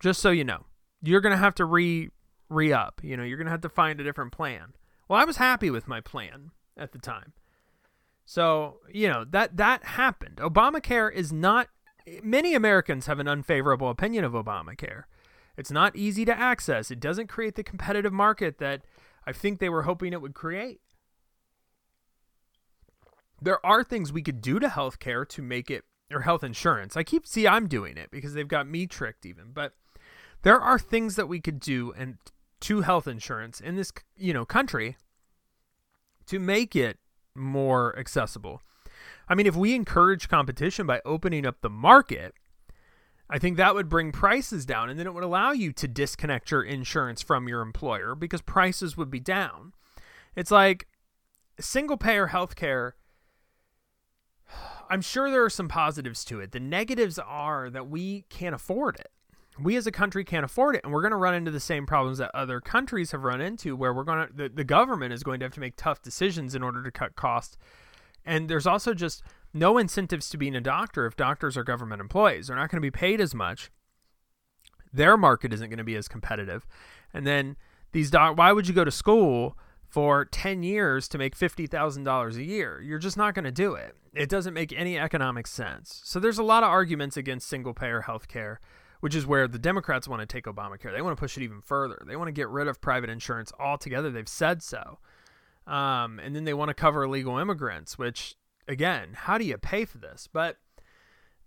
Just 0.00 0.20
so 0.20 0.30
you 0.30 0.44
know. 0.44 0.66
You're 1.02 1.20
going 1.20 1.32
to 1.32 1.36
have 1.36 1.54
to 1.56 1.64
re 1.64 2.10
re 2.48 2.72
up. 2.72 3.00
You 3.02 3.16
know, 3.16 3.24
you're 3.24 3.38
going 3.38 3.46
to 3.46 3.52
have 3.52 3.60
to 3.62 3.68
find 3.68 4.00
a 4.00 4.04
different 4.04 4.32
plan." 4.32 4.74
Well, 5.12 5.20
I 5.20 5.24
was 5.24 5.36
happy 5.36 5.68
with 5.68 5.86
my 5.86 6.00
plan 6.00 6.52
at 6.74 6.92
the 6.92 6.98
time. 6.98 7.34
So, 8.24 8.78
you 8.90 9.08
know, 9.08 9.26
that 9.28 9.58
that 9.58 9.84
happened. 9.84 10.36
Obamacare 10.36 11.12
is 11.12 11.30
not 11.30 11.68
many 12.22 12.54
Americans 12.54 13.04
have 13.04 13.18
an 13.18 13.28
unfavorable 13.28 13.90
opinion 13.90 14.24
of 14.24 14.32
Obamacare. 14.32 15.02
It's 15.54 15.70
not 15.70 15.94
easy 15.94 16.24
to 16.24 16.34
access. 16.34 16.90
It 16.90 16.98
doesn't 16.98 17.26
create 17.26 17.56
the 17.56 17.62
competitive 17.62 18.14
market 18.14 18.56
that 18.56 18.86
I 19.26 19.32
think 19.32 19.58
they 19.58 19.68
were 19.68 19.82
hoping 19.82 20.14
it 20.14 20.22
would 20.22 20.32
create. 20.32 20.80
There 23.38 23.64
are 23.66 23.84
things 23.84 24.14
we 24.14 24.22
could 24.22 24.40
do 24.40 24.58
to 24.60 24.68
healthcare 24.68 25.28
to 25.28 25.42
make 25.42 25.70
it 25.70 25.84
or 26.10 26.22
health 26.22 26.42
insurance. 26.42 26.96
I 26.96 27.02
keep 27.02 27.26
see 27.26 27.46
I'm 27.46 27.68
doing 27.68 27.98
it 27.98 28.10
because 28.10 28.32
they've 28.32 28.48
got 28.48 28.66
me 28.66 28.86
tricked 28.86 29.26
even, 29.26 29.52
but 29.52 29.74
there 30.40 30.58
are 30.58 30.78
things 30.78 31.16
that 31.16 31.28
we 31.28 31.38
could 31.38 31.60
do 31.60 31.92
and 31.98 32.16
to 32.62 32.80
health 32.80 33.06
insurance 33.06 33.60
in 33.60 33.76
this, 33.76 33.92
you 34.16 34.32
know, 34.32 34.44
country 34.44 34.96
to 36.26 36.38
make 36.38 36.74
it 36.74 36.98
more 37.34 37.98
accessible. 37.98 38.62
I 39.28 39.34
mean, 39.34 39.46
if 39.46 39.56
we 39.56 39.74
encourage 39.74 40.28
competition 40.28 40.86
by 40.86 41.00
opening 41.04 41.44
up 41.46 41.60
the 41.60 41.70
market, 41.70 42.34
I 43.28 43.38
think 43.38 43.56
that 43.56 43.74
would 43.74 43.88
bring 43.88 44.12
prices 44.12 44.64
down 44.64 44.90
and 44.90 44.98
then 44.98 45.06
it 45.06 45.14
would 45.14 45.24
allow 45.24 45.52
you 45.52 45.72
to 45.72 45.88
disconnect 45.88 46.50
your 46.50 46.62
insurance 46.62 47.22
from 47.22 47.48
your 47.48 47.62
employer 47.62 48.14
because 48.14 48.42
prices 48.42 48.96
would 48.96 49.10
be 49.10 49.20
down. 49.20 49.72
It's 50.36 50.50
like 50.50 50.86
single 51.58 51.96
payer 51.96 52.28
healthcare. 52.28 52.92
I'm 54.90 55.00
sure 55.00 55.30
there 55.30 55.44
are 55.44 55.50
some 55.50 55.68
positives 55.68 56.24
to 56.26 56.40
it. 56.40 56.52
The 56.52 56.60
negatives 56.60 57.18
are 57.18 57.70
that 57.70 57.88
we 57.88 58.26
can't 58.28 58.54
afford 58.54 58.96
it. 58.96 59.10
We 59.60 59.76
as 59.76 59.86
a 59.86 59.92
country 59.92 60.24
can't 60.24 60.44
afford 60.44 60.76
it, 60.76 60.82
and 60.84 60.92
we're 60.92 61.02
going 61.02 61.12
to 61.12 61.16
run 61.16 61.34
into 61.34 61.50
the 61.50 61.60
same 61.60 61.86
problems 61.86 62.18
that 62.18 62.30
other 62.34 62.60
countries 62.60 63.10
have 63.10 63.22
run 63.22 63.40
into, 63.40 63.76
where 63.76 63.92
we're 63.92 64.04
going 64.04 64.26
to 64.26 64.32
the, 64.32 64.48
the 64.48 64.64
government 64.64 65.12
is 65.12 65.22
going 65.22 65.40
to 65.40 65.44
have 65.44 65.52
to 65.54 65.60
make 65.60 65.76
tough 65.76 66.00
decisions 66.00 66.54
in 66.54 66.62
order 66.62 66.82
to 66.82 66.90
cut 66.90 67.16
costs 67.16 67.56
and 68.24 68.48
there's 68.48 68.66
also 68.66 68.94
just 68.94 69.22
no 69.52 69.78
incentives 69.78 70.28
to 70.30 70.36
being 70.36 70.54
a 70.54 70.60
doctor 70.60 71.06
if 71.06 71.16
doctors 71.16 71.56
are 71.56 71.64
government 71.64 72.00
employees. 72.00 72.46
They're 72.46 72.56
not 72.56 72.70
going 72.70 72.78
to 72.78 72.86
be 72.86 72.90
paid 72.90 73.20
as 73.20 73.34
much. 73.34 73.70
Their 74.92 75.16
market 75.16 75.52
isn't 75.52 75.68
going 75.68 75.78
to 75.78 75.84
be 75.84 75.96
as 75.96 76.08
competitive. 76.08 76.66
And 77.12 77.26
then 77.26 77.56
these 77.92 78.10
doc 78.10 78.36
why 78.36 78.52
would 78.52 78.68
you 78.68 78.74
go 78.74 78.84
to 78.84 78.90
school 78.90 79.58
for 79.88 80.24
10 80.24 80.62
years 80.62 81.08
to 81.08 81.18
make 81.18 81.36
$50,000 81.36 82.36
a 82.36 82.42
year? 82.42 82.80
You're 82.80 82.98
just 82.98 83.16
not 83.16 83.34
going 83.34 83.44
to 83.44 83.52
do 83.52 83.74
it. 83.74 83.96
It 84.14 84.28
doesn't 84.28 84.54
make 84.54 84.72
any 84.72 84.98
economic 84.98 85.46
sense. 85.46 86.00
So 86.04 86.20
there's 86.20 86.38
a 86.38 86.42
lot 86.42 86.62
of 86.62 86.70
arguments 86.70 87.16
against 87.16 87.48
single 87.48 87.74
payer 87.74 88.02
health 88.02 88.28
care, 88.28 88.60
which 89.02 89.16
is 89.16 89.26
where 89.26 89.48
the 89.48 89.58
Democrats 89.58 90.06
want 90.06 90.20
to 90.20 90.26
take 90.26 90.44
Obamacare. 90.44 90.92
They 90.92 91.02
want 91.02 91.16
to 91.16 91.20
push 91.20 91.36
it 91.36 91.42
even 91.42 91.60
further. 91.60 92.00
They 92.06 92.14
want 92.14 92.28
to 92.28 92.32
get 92.32 92.48
rid 92.48 92.68
of 92.68 92.80
private 92.80 93.10
insurance 93.10 93.52
altogether. 93.58 94.12
They've 94.12 94.28
said 94.28 94.62
so. 94.62 95.00
Um, 95.66 96.20
and 96.20 96.36
then 96.36 96.44
they 96.44 96.54
want 96.54 96.68
to 96.68 96.74
cover 96.74 97.02
illegal 97.02 97.36
immigrants, 97.36 97.98
which, 97.98 98.36
again, 98.68 99.08
how 99.14 99.38
do 99.38 99.44
you 99.44 99.58
pay 99.58 99.86
for 99.86 99.98
this? 99.98 100.28
But 100.32 100.58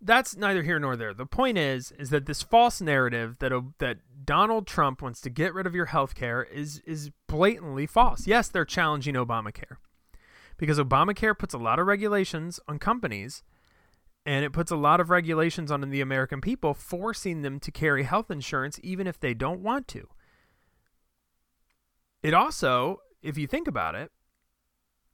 that's 0.01 0.35
neither 0.35 0.63
here 0.63 0.79
nor 0.79 0.97
there. 0.97 1.13
The 1.13 1.25
point 1.25 1.57
is, 1.57 1.93
is 1.93 2.09
that 2.09 2.25
this 2.25 2.43
false 2.43 2.81
narrative 2.81 3.37
that 3.39 3.53
that 3.79 3.99
Donald 4.25 4.67
Trump 4.67 5.01
wants 5.01 5.21
to 5.21 5.29
get 5.29 5.53
rid 5.53 5.65
of 5.65 5.73
your 5.73 5.85
health 5.85 6.13
care 6.13 6.43
is 6.43 6.79
is 6.85 7.09
blatantly 7.25 7.87
false. 7.87 8.27
Yes, 8.27 8.49
they're 8.49 8.65
challenging 8.65 9.15
Obamacare 9.15 9.77
because 10.57 10.77
Obamacare 10.77 11.39
puts 11.39 11.53
a 11.53 11.57
lot 11.57 11.79
of 11.79 11.87
regulations 11.87 12.59
on 12.67 12.79
companies 12.79 13.43
and 14.25 14.43
it 14.43 14.53
puts 14.53 14.71
a 14.71 14.75
lot 14.75 14.99
of 14.99 15.09
regulations 15.09 15.71
on 15.71 15.81
the 15.81 16.01
American 16.01 16.41
people, 16.41 16.73
forcing 16.73 17.41
them 17.41 17.59
to 17.59 17.71
carry 17.71 18.03
health 18.03 18.31
insurance 18.31 18.79
even 18.81 19.05
if 19.07 19.19
they 19.19 19.33
don't 19.33 19.61
want 19.61 19.87
to. 19.89 20.07
It 22.23 22.33
also 22.33 23.01
if 23.21 23.37
you 23.37 23.47
think 23.47 23.67
about 23.67 23.95
it, 23.95 24.11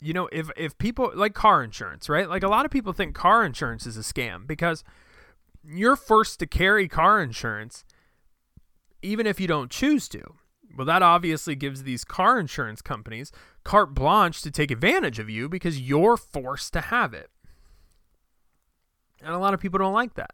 you 0.01 0.13
know, 0.13 0.27
if 0.31 0.49
if 0.57 0.77
people 0.77 1.11
like 1.15 1.33
car 1.33 1.63
insurance, 1.63 2.09
right? 2.09 2.29
Like 2.29 2.43
a 2.43 2.47
lot 2.47 2.65
of 2.65 2.71
people 2.71 2.93
think 2.93 3.15
car 3.15 3.45
insurance 3.45 3.85
is 3.85 3.97
a 3.97 4.01
scam 4.01 4.47
because 4.47 4.83
you're 5.63 5.95
forced 5.95 6.39
to 6.39 6.47
carry 6.47 6.87
car 6.87 7.21
insurance 7.21 7.83
even 9.01 9.25
if 9.25 9.39
you 9.39 9.47
don't 9.47 9.71
choose 9.71 10.07
to. 10.09 10.21
Well, 10.75 10.85
that 10.85 11.01
obviously 11.01 11.55
gives 11.55 11.83
these 11.83 12.03
car 12.03 12.39
insurance 12.39 12.81
companies 12.81 13.31
carte 13.63 13.93
blanche 13.93 14.41
to 14.43 14.51
take 14.51 14.71
advantage 14.71 15.19
of 15.19 15.29
you 15.29 15.49
because 15.49 15.81
you're 15.81 16.17
forced 16.17 16.73
to 16.73 16.81
have 16.81 17.13
it. 17.13 17.29
And 19.23 19.33
a 19.33 19.39
lot 19.39 19.53
of 19.53 19.59
people 19.59 19.79
don't 19.79 19.93
like 19.93 20.15
that. 20.15 20.31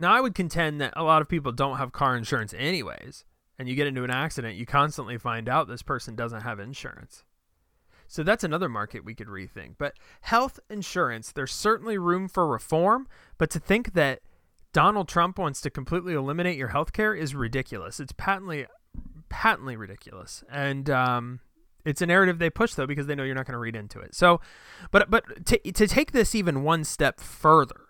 Now, 0.00 0.12
I 0.12 0.20
would 0.20 0.34
contend 0.34 0.80
that 0.80 0.92
a 0.96 1.02
lot 1.02 1.22
of 1.22 1.28
people 1.28 1.50
don't 1.50 1.78
have 1.78 1.92
car 1.92 2.16
insurance 2.16 2.54
anyways 2.56 3.24
and 3.58 3.68
you 3.68 3.74
get 3.74 3.86
into 3.86 4.04
an 4.04 4.10
accident, 4.10 4.56
you 4.56 4.64
constantly 4.64 5.18
find 5.18 5.48
out 5.48 5.66
this 5.66 5.82
person 5.82 6.14
doesn't 6.14 6.42
have 6.42 6.60
insurance. 6.60 7.24
So 8.06 8.22
that's 8.22 8.44
another 8.44 8.68
market 8.68 9.04
we 9.04 9.14
could 9.14 9.26
rethink. 9.26 9.74
But 9.78 9.94
health 10.22 10.60
insurance, 10.70 11.32
there's 11.32 11.52
certainly 11.52 11.98
room 11.98 12.28
for 12.28 12.46
reform, 12.46 13.08
but 13.36 13.50
to 13.50 13.58
think 13.58 13.92
that 13.94 14.20
Donald 14.72 15.08
Trump 15.08 15.38
wants 15.38 15.60
to 15.62 15.70
completely 15.70 16.14
eliminate 16.14 16.56
your 16.56 16.68
health 16.68 16.92
care 16.92 17.14
is 17.14 17.34
ridiculous. 17.34 18.00
It's 18.00 18.12
patently 18.12 18.66
patently 19.28 19.76
ridiculous. 19.76 20.42
And 20.50 20.88
um, 20.88 21.40
it's 21.84 22.02
a 22.02 22.06
narrative 22.06 22.38
they 22.38 22.50
push 22.50 22.74
though 22.74 22.86
because 22.86 23.06
they 23.06 23.14
know 23.14 23.24
you're 23.24 23.34
not 23.34 23.46
going 23.46 23.52
to 23.54 23.58
read 23.58 23.76
into 23.76 24.00
it. 24.00 24.14
So, 24.14 24.40
but 24.90 25.10
but 25.10 25.46
to 25.46 25.58
to 25.72 25.86
take 25.86 26.12
this 26.12 26.34
even 26.34 26.62
one 26.62 26.84
step 26.84 27.20
further, 27.20 27.86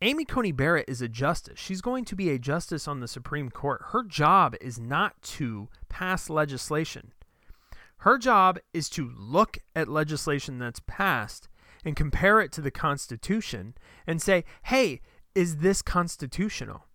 Amy 0.00 0.24
Coney 0.24 0.52
Barrett 0.52 0.88
is 0.88 1.02
a 1.02 1.08
justice. 1.08 1.58
She's 1.58 1.80
going 1.80 2.04
to 2.06 2.16
be 2.16 2.30
a 2.30 2.38
justice 2.38 2.86
on 2.86 3.00
the 3.00 3.08
Supreme 3.08 3.50
Court. 3.50 3.82
Her 3.92 4.04
job 4.04 4.54
is 4.60 4.78
not 4.78 5.20
to 5.22 5.68
pass 5.88 6.30
legislation. 6.30 7.12
Her 8.02 8.16
job 8.16 8.58
is 8.72 8.88
to 8.90 9.10
look 9.16 9.58
at 9.74 9.88
legislation 9.88 10.58
that's 10.58 10.80
passed 10.86 11.48
and 11.84 11.96
compare 11.96 12.40
it 12.40 12.52
to 12.52 12.60
the 12.60 12.70
Constitution 12.70 13.74
and 14.06 14.22
say, 14.22 14.44
hey, 14.64 15.00
is 15.34 15.58
this 15.58 15.82
constitutional? 15.82 16.87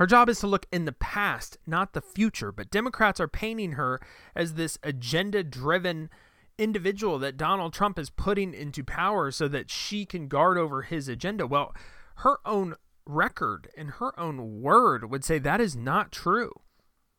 Her 0.00 0.06
job 0.06 0.30
is 0.30 0.40
to 0.40 0.46
look 0.46 0.64
in 0.72 0.86
the 0.86 0.92
past, 0.92 1.58
not 1.66 1.92
the 1.92 2.00
future. 2.00 2.50
But 2.50 2.70
Democrats 2.70 3.20
are 3.20 3.28
painting 3.28 3.72
her 3.72 4.00
as 4.34 4.54
this 4.54 4.78
agenda 4.82 5.44
driven 5.44 6.08
individual 6.56 7.18
that 7.18 7.36
Donald 7.36 7.74
Trump 7.74 7.98
is 7.98 8.08
putting 8.08 8.54
into 8.54 8.82
power 8.82 9.30
so 9.30 9.46
that 9.48 9.70
she 9.70 10.06
can 10.06 10.26
guard 10.26 10.56
over 10.56 10.80
his 10.80 11.06
agenda. 11.06 11.46
Well, 11.46 11.74
her 12.16 12.38
own 12.46 12.76
record 13.04 13.68
and 13.76 13.90
her 13.90 14.18
own 14.18 14.62
word 14.62 15.10
would 15.10 15.22
say 15.22 15.38
that 15.38 15.60
is 15.60 15.76
not 15.76 16.12
true. 16.12 16.52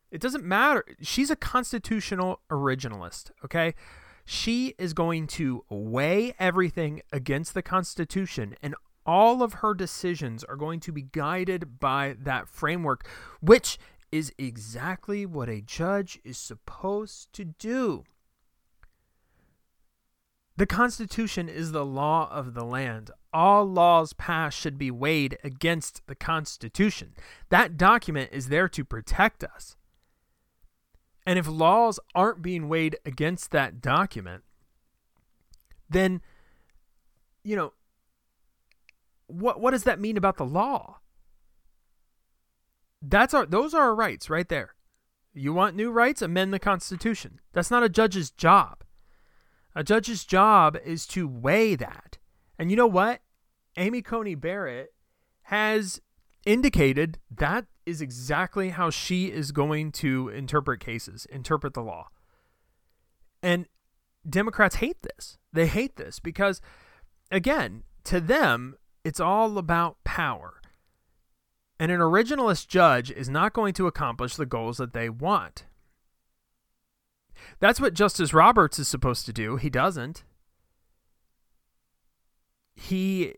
It 0.10 0.20
doesn't 0.20 0.44
matter. 0.44 0.84
She's 1.04 1.30
a 1.30 1.36
constitutional 1.36 2.42
originalist, 2.50 3.30
okay? 3.46 3.76
She 4.26 4.74
is 4.80 4.96
going 4.96 5.28
to 5.28 5.66
weigh 5.70 6.34
everything 6.40 7.04
against 7.14 7.54
the 7.54 7.62
Constitution, 7.62 8.56
and 8.64 8.74
all 9.12 9.44
of 9.44 9.56
her 9.56 9.74
decisions 9.74 10.42
are 10.46 10.56
going 10.56 10.80
to 10.80 10.92
be 10.94 11.02
guided 11.02 11.82
by 11.82 12.16
that 12.18 12.48
framework, 12.48 13.06
which 13.42 13.78
is 14.10 14.32
exactly 14.38 15.26
what 15.26 15.50
a 15.50 15.60
judge 15.60 16.18
is 16.24 16.38
supposed 16.38 17.34
to 17.34 17.44
do. 17.44 18.06
The 20.56 20.66
Constitution 20.66 21.50
is 21.50 21.74
the 21.74 21.86
law 21.86 22.30
of 22.32 22.54
the 22.54 22.64
land. 22.64 23.12
All 23.34 23.66
laws 23.66 24.14
passed 24.14 24.58
should 24.58 24.78
be 24.78 24.92
weighed 24.92 25.38
against 25.44 26.08
the 26.08 26.16
Constitution. 26.16 27.14
That 27.50 27.76
document 27.76 28.30
is 28.32 28.48
there 28.48 28.70
to 28.70 28.86
protect 28.86 29.44
us. 29.44 29.76
And 31.26 31.38
if 31.38 31.50
laws 31.50 32.00
aren't 32.16 32.42
being 32.42 32.70
weighed 32.70 32.96
against 33.06 33.52
that 33.52 33.82
document, 33.82 34.44
then, 35.90 36.22
you 37.44 37.58
know, 37.58 37.74
what 39.32 39.60
what 39.60 39.72
does 39.72 39.84
that 39.84 40.00
mean 40.00 40.18
about 40.18 40.38
the 40.38 40.46
law? 40.46 41.00
That's 43.02 43.34
our 43.34 43.46
those 43.46 43.74
are 43.74 43.82
our 43.82 43.96
rights 43.96 44.30
right 44.30 44.48
there. 44.48 44.76
You 45.34 45.54
want 45.54 45.76
new 45.76 45.92
rights? 45.92 46.22
Amend 46.22 46.54
the 46.54 46.60
Constitution. 46.60 47.40
That's 47.54 47.72
not 47.72 47.84
a 47.84 47.90
judge's 47.90 48.32
job. 48.32 48.84
A 49.74 49.84
judge's 49.84 50.26
job 50.26 50.78
is 50.84 51.08
to 51.08 51.28
weigh 51.28 51.76
that. 51.76 52.18
And 52.60 52.70
you 52.70 52.78
know 52.78 52.88
what? 52.88 53.22
Amy 53.78 54.02
Coney 54.02 54.36
Barrett 54.36 54.94
has 55.44 56.02
indicated 56.46 57.20
that 57.30 57.66
is 57.86 58.02
exactly 58.02 58.70
how 58.70 58.90
she 58.90 59.28
is 59.32 59.52
going 59.52 59.92
to 59.94 60.30
interpret 60.30 60.80
cases, 60.80 61.26
interpret 61.32 61.74
the 61.74 61.82
law. 61.82 62.10
And 63.42 63.68
Democrats 64.30 64.76
hate 64.76 65.02
this. 65.02 65.38
They 65.54 65.68
hate 65.68 65.96
this 65.96 66.20
because, 66.20 66.62
again, 67.32 67.84
to 68.06 68.20
them, 68.20 68.76
it's 69.04 69.20
all 69.20 69.58
about 69.58 70.04
power. 70.04 70.62
And 71.80 71.92
an 71.92 72.00
originalist 72.00 72.68
judge 72.68 73.10
is 73.12 73.28
not 73.28 73.54
going 73.54 73.74
to 73.74 73.88
accomplish 73.88 74.36
the 74.36 74.46
goals 74.46 74.78
that 74.78 74.94
they 74.94 75.10
want. 75.10 75.66
That's 77.60 77.82
what 77.82 77.96
Justice 77.96 78.34
Roberts 78.34 78.78
is 78.78 78.88
supposed 78.88 79.26
to 79.26 79.34
do. 79.34 79.56
He 79.56 79.70
doesn't. 79.70 80.24
He 82.76 83.36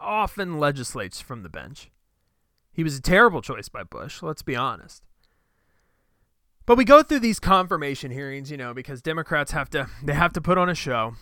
often 0.00 0.58
legislates 0.58 1.20
from 1.20 1.42
the 1.42 1.48
bench. 1.48 1.90
He 2.72 2.82
was 2.82 2.96
a 2.96 3.02
terrible 3.02 3.42
choice 3.42 3.68
by 3.68 3.84
Bush, 3.84 4.22
let's 4.22 4.42
be 4.42 4.56
honest. 4.56 5.02
But 6.64 6.78
we 6.78 6.84
go 6.84 7.02
through 7.02 7.20
these 7.20 7.40
confirmation 7.40 8.10
hearings, 8.10 8.50
you 8.50 8.56
know, 8.56 8.72
because 8.72 9.02
Democrats 9.02 9.52
have 9.52 9.68
to 9.70 9.88
they 10.02 10.14
have 10.14 10.32
to 10.34 10.40
put 10.40 10.58
on 10.58 10.68
a 10.68 10.74
show. 10.74 11.14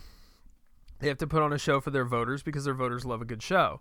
They 1.00 1.08
have 1.08 1.18
to 1.18 1.26
put 1.26 1.42
on 1.42 1.52
a 1.52 1.58
show 1.58 1.80
for 1.80 1.90
their 1.90 2.04
voters 2.04 2.42
because 2.42 2.64
their 2.64 2.74
voters 2.74 3.04
love 3.04 3.22
a 3.22 3.24
good 3.24 3.42
show. 3.42 3.80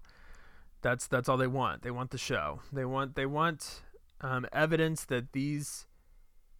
That's 0.82 1.06
that's 1.06 1.28
all 1.28 1.38
they 1.38 1.48
want. 1.48 1.82
They 1.82 1.92
want 1.92 2.12
the 2.12 2.18
show. 2.18 2.62
They 2.72 2.86
want 2.86 3.16
they 3.16 3.26
want 3.26 3.82
um, 4.22 4.48
evidence 4.54 5.04
that 5.06 5.34
these 5.34 5.86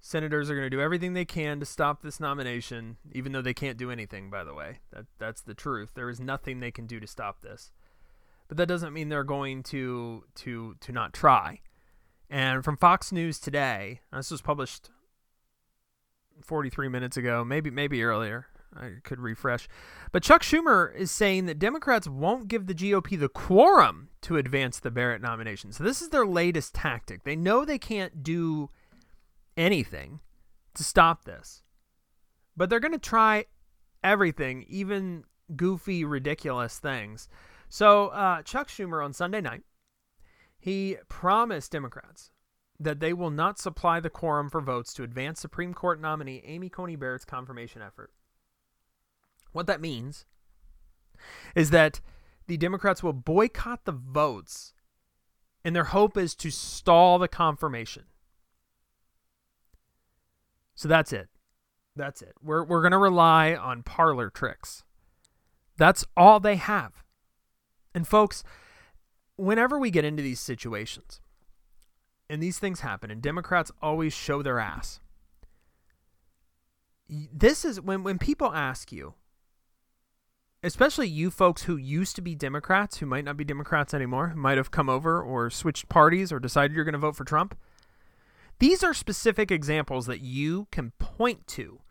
senators 0.02 0.50
are 0.50 0.56
going 0.56 0.66
to 0.66 0.70
do 0.70 0.82
everything 0.82 1.14
they 1.14 1.26
can 1.26 1.60
to 1.60 1.66
stop 1.66 2.02
this 2.02 2.20
nomination, 2.20 2.98
even 3.12 3.32
though 3.32 3.42
they 3.42 3.54
can't 3.54 3.78
do 3.78 3.90
anything. 3.90 4.30
By 4.30 4.44
the 4.44 4.54
way, 4.54 4.80
that 4.92 5.06
that's 5.18 5.42
the 5.42 5.54
truth. 5.54 5.92
There 5.96 6.10
is 6.10 6.20
nothing 6.20 6.60
they 6.60 6.72
can 6.72 6.86
do 6.86 7.00
to 7.00 7.08
stop 7.08 7.42
this, 7.42 7.72
but 8.50 8.58
that 8.58 8.68
doesn't 8.68 8.94
mean 8.94 9.08
they're 9.08 9.24
going 9.24 9.64
to 9.64 10.26
to 10.36 10.76
to 10.82 10.92
not 10.92 11.14
try. 11.14 11.62
And 12.30 12.64
from 12.64 12.76
Fox 12.76 13.12
News 13.14 13.40
today, 13.40 14.02
this 14.12 14.30
was 14.30 14.42
published 14.42 14.90
43 16.44 16.90
minutes 16.90 17.16
ago, 17.16 17.46
maybe 17.46 17.72
maybe 17.72 18.04
earlier. 18.04 18.48
I 18.76 18.94
could 19.04 19.20
refresh. 19.20 19.68
But 20.12 20.24
Chuck 20.24 20.44
Schumer 20.44 20.94
is 20.96 21.12
saying 21.12 21.46
that 21.48 21.60
Democrats 21.60 22.08
won't 22.08 22.48
give 22.48 22.68
the 22.68 22.76
GOP 22.76 23.20
the 23.20 23.30
quorum 23.30 24.10
to 24.22 24.38
advance 24.38 24.80
the 24.80 24.92
Barrett 24.92 25.22
nomination. 25.22 25.72
So 25.72 25.84
this 25.84 26.02
is 26.02 26.10
their 26.10 26.26
latest 26.26 26.76
tactic. 26.76 27.24
They 27.24 27.36
know 27.36 27.66
they 27.66 27.80
can't 27.80 28.24
do 28.24 28.70
anything 29.58 30.20
to 30.76 30.84
stop 30.84 31.26
this. 31.26 31.64
But 32.56 32.70
they're 32.70 32.80
going 32.80 32.94
to 32.94 33.00
try 33.00 33.46
everything, 34.04 34.66
even 34.68 35.24
goofy, 35.56 36.06
ridiculous 36.06 36.80
things. 36.80 37.28
So 37.70 38.08
uh, 38.08 38.42
Chuck 38.44 38.68
Schumer 38.68 39.04
on 39.04 39.14
Sunday 39.14 39.42
night, 39.42 39.64
he 40.60 40.98
promised 41.08 41.72
Democrats 41.72 42.32
that 42.80 43.00
they 43.00 43.14
will 43.14 43.30
not 43.30 43.60
supply 43.60 44.00
the 44.00 44.10
quorum 44.10 44.50
for 44.50 44.62
votes 44.62 44.94
to 44.94 45.04
advance 45.04 45.40
Supreme 45.40 45.74
Court 45.74 46.00
nominee 46.00 46.42
Amy 46.46 46.70
Coney 46.70 46.96
Barrett's 46.96 47.26
confirmation 47.26 47.82
effort. 47.82 48.12
What 49.52 49.68
that 49.68 49.82
means 49.82 50.26
is 51.56 51.70
that 51.72 52.02
the 52.48 52.58
Democrats 52.58 53.04
will 53.04 53.14
boycott 53.14 53.86
the 53.86 53.92
votes, 53.92 54.74
and 55.64 55.76
their 55.76 55.86
hope 55.86 56.18
is 56.18 56.36
to 56.36 56.50
stall 56.50 57.20
the 57.20 57.28
confirmation. 57.28 58.04
So 60.76 60.88
that's 60.88 61.12
it. 61.12 61.30
That's 61.96 62.22
it. 62.22 62.34
We're, 62.42 62.64
we're 62.64 62.82
going 62.82 62.92
to 62.92 62.98
rely 62.98 63.54
on 63.54 63.84
parlor 63.84 64.30
tricks. 64.30 64.84
That's 65.78 66.06
all 66.16 66.40
they 66.40 66.56
have. 66.56 67.04
And 67.94 68.08
folks, 68.08 68.44
whenever 69.36 69.78
we 69.78 69.92
get 69.92 70.06
into 70.06 70.24
these 70.24 70.40
situations, 70.40 71.20
and 72.30 72.42
these 72.42 72.60
things 72.60 72.82
happen, 72.82 73.10
and 73.10 73.22
Democrats 73.22 73.72
always 73.82 74.14
show 74.14 74.42
their 74.42 74.60
ass. 74.60 75.00
This 77.10 77.66
is 77.66 77.82
when, 77.82 78.04
when 78.04 78.20
people 78.20 78.54
ask 78.54 78.92
you, 78.92 79.16
especially 80.62 81.08
you 81.08 81.32
folks 81.32 81.64
who 81.64 81.78
used 81.78 82.16
to 82.16 82.22
be 82.22 82.36
Democrats, 82.36 82.98
who 82.98 83.06
might 83.06 83.26
not 83.26 83.38
be 83.38 83.44
Democrats 83.44 83.94
anymore, 83.94 84.30
who 84.30 84.40
might 84.40 84.58
have 84.58 84.72
come 84.72 84.90
over 84.90 85.22
or 85.22 85.50
switched 85.50 85.90
parties 85.90 86.32
or 86.32 86.40
decided 86.40 86.76
you're 86.76 86.86
going 86.86 86.94
to 86.94 87.00
vote 87.00 87.16
for 87.16 87.24
Trump. 87.24 87.58
These 88.60 88.84
are 88.84 88.94
specific 88.94 89.52
examples 89.52 90.06
that 90.08 90.22
you 90.22 90.68
can 90.72 90.92
point 91.00 91.48
to 91.48 91.82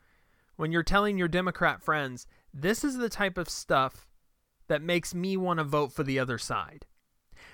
when 0.59 0.73
you're 0.73 0.83
telling 0.83 1.17
your 1.17 1.29
Democrat 1.29 1.81
friends, 1.81 2.27
this 2.53 2.83
is 2.83 2.97
the 2.97 3.09
type 3.09 3.39
of 3.39 3.49
stuff 3.49 4.09
that 4.67 4.83
makes 4.83 5.15
me 5.15 5.37
want 5.37 5.59
to 5.59 5.65
vote 5.65 5.93
for 5.93 6.03
the 6.03 6.19
other 6.19 6.37
side. 6.37 6.85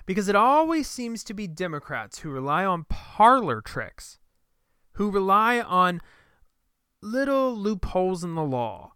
Because 0.07 0.27
it 0.27 0.35
always 0.35 0.87
seems 0.87 1.23
to 1.23 1.33
be 1.35 1.47
Democrats 1.47 2.19
who 2.19 2.31
rely 2.31 2.65
on 2.65 2.85
parlor 2.89 3.61
tricks, 3.61 4.17
who 4.93 5.11
rely 5.11 5.61
on 5.61 6.01
little 7.01 7.55
loopholes 7.55 8.23
in 8.23 8.33
the 8.33 8.43
law 8.43 8.93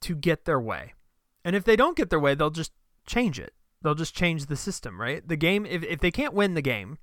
to 0.00 0.16
get 0.16 0.44
their 0.44 0.60
way. 0.60 0.92
And 1.44 1.54
if 1.54 1.64
they 1.64 1.76
don't 1.76 1.96
get 1.96 2.10
their 2.10 2.20
way, 2.20 2.34
they'll 2.34 2.50
just 2.50 2.72
change 3.06 3.38
it. 3.38 3.52
They'll 3.82 3.94
just 3.94 4.14
change 4.14 4.46
the 4.46 4.56
system, 4.56 5.00
right? 5.00 5.26
The 5.26 5.36
game, 5.36 5.66
if, 5.66 5.82
if 5.84 6.00
they 6.00 6.10
can't 6.10 6.32
win 6.32 6.54
the 6.54 6.62
game, 6.62 6.98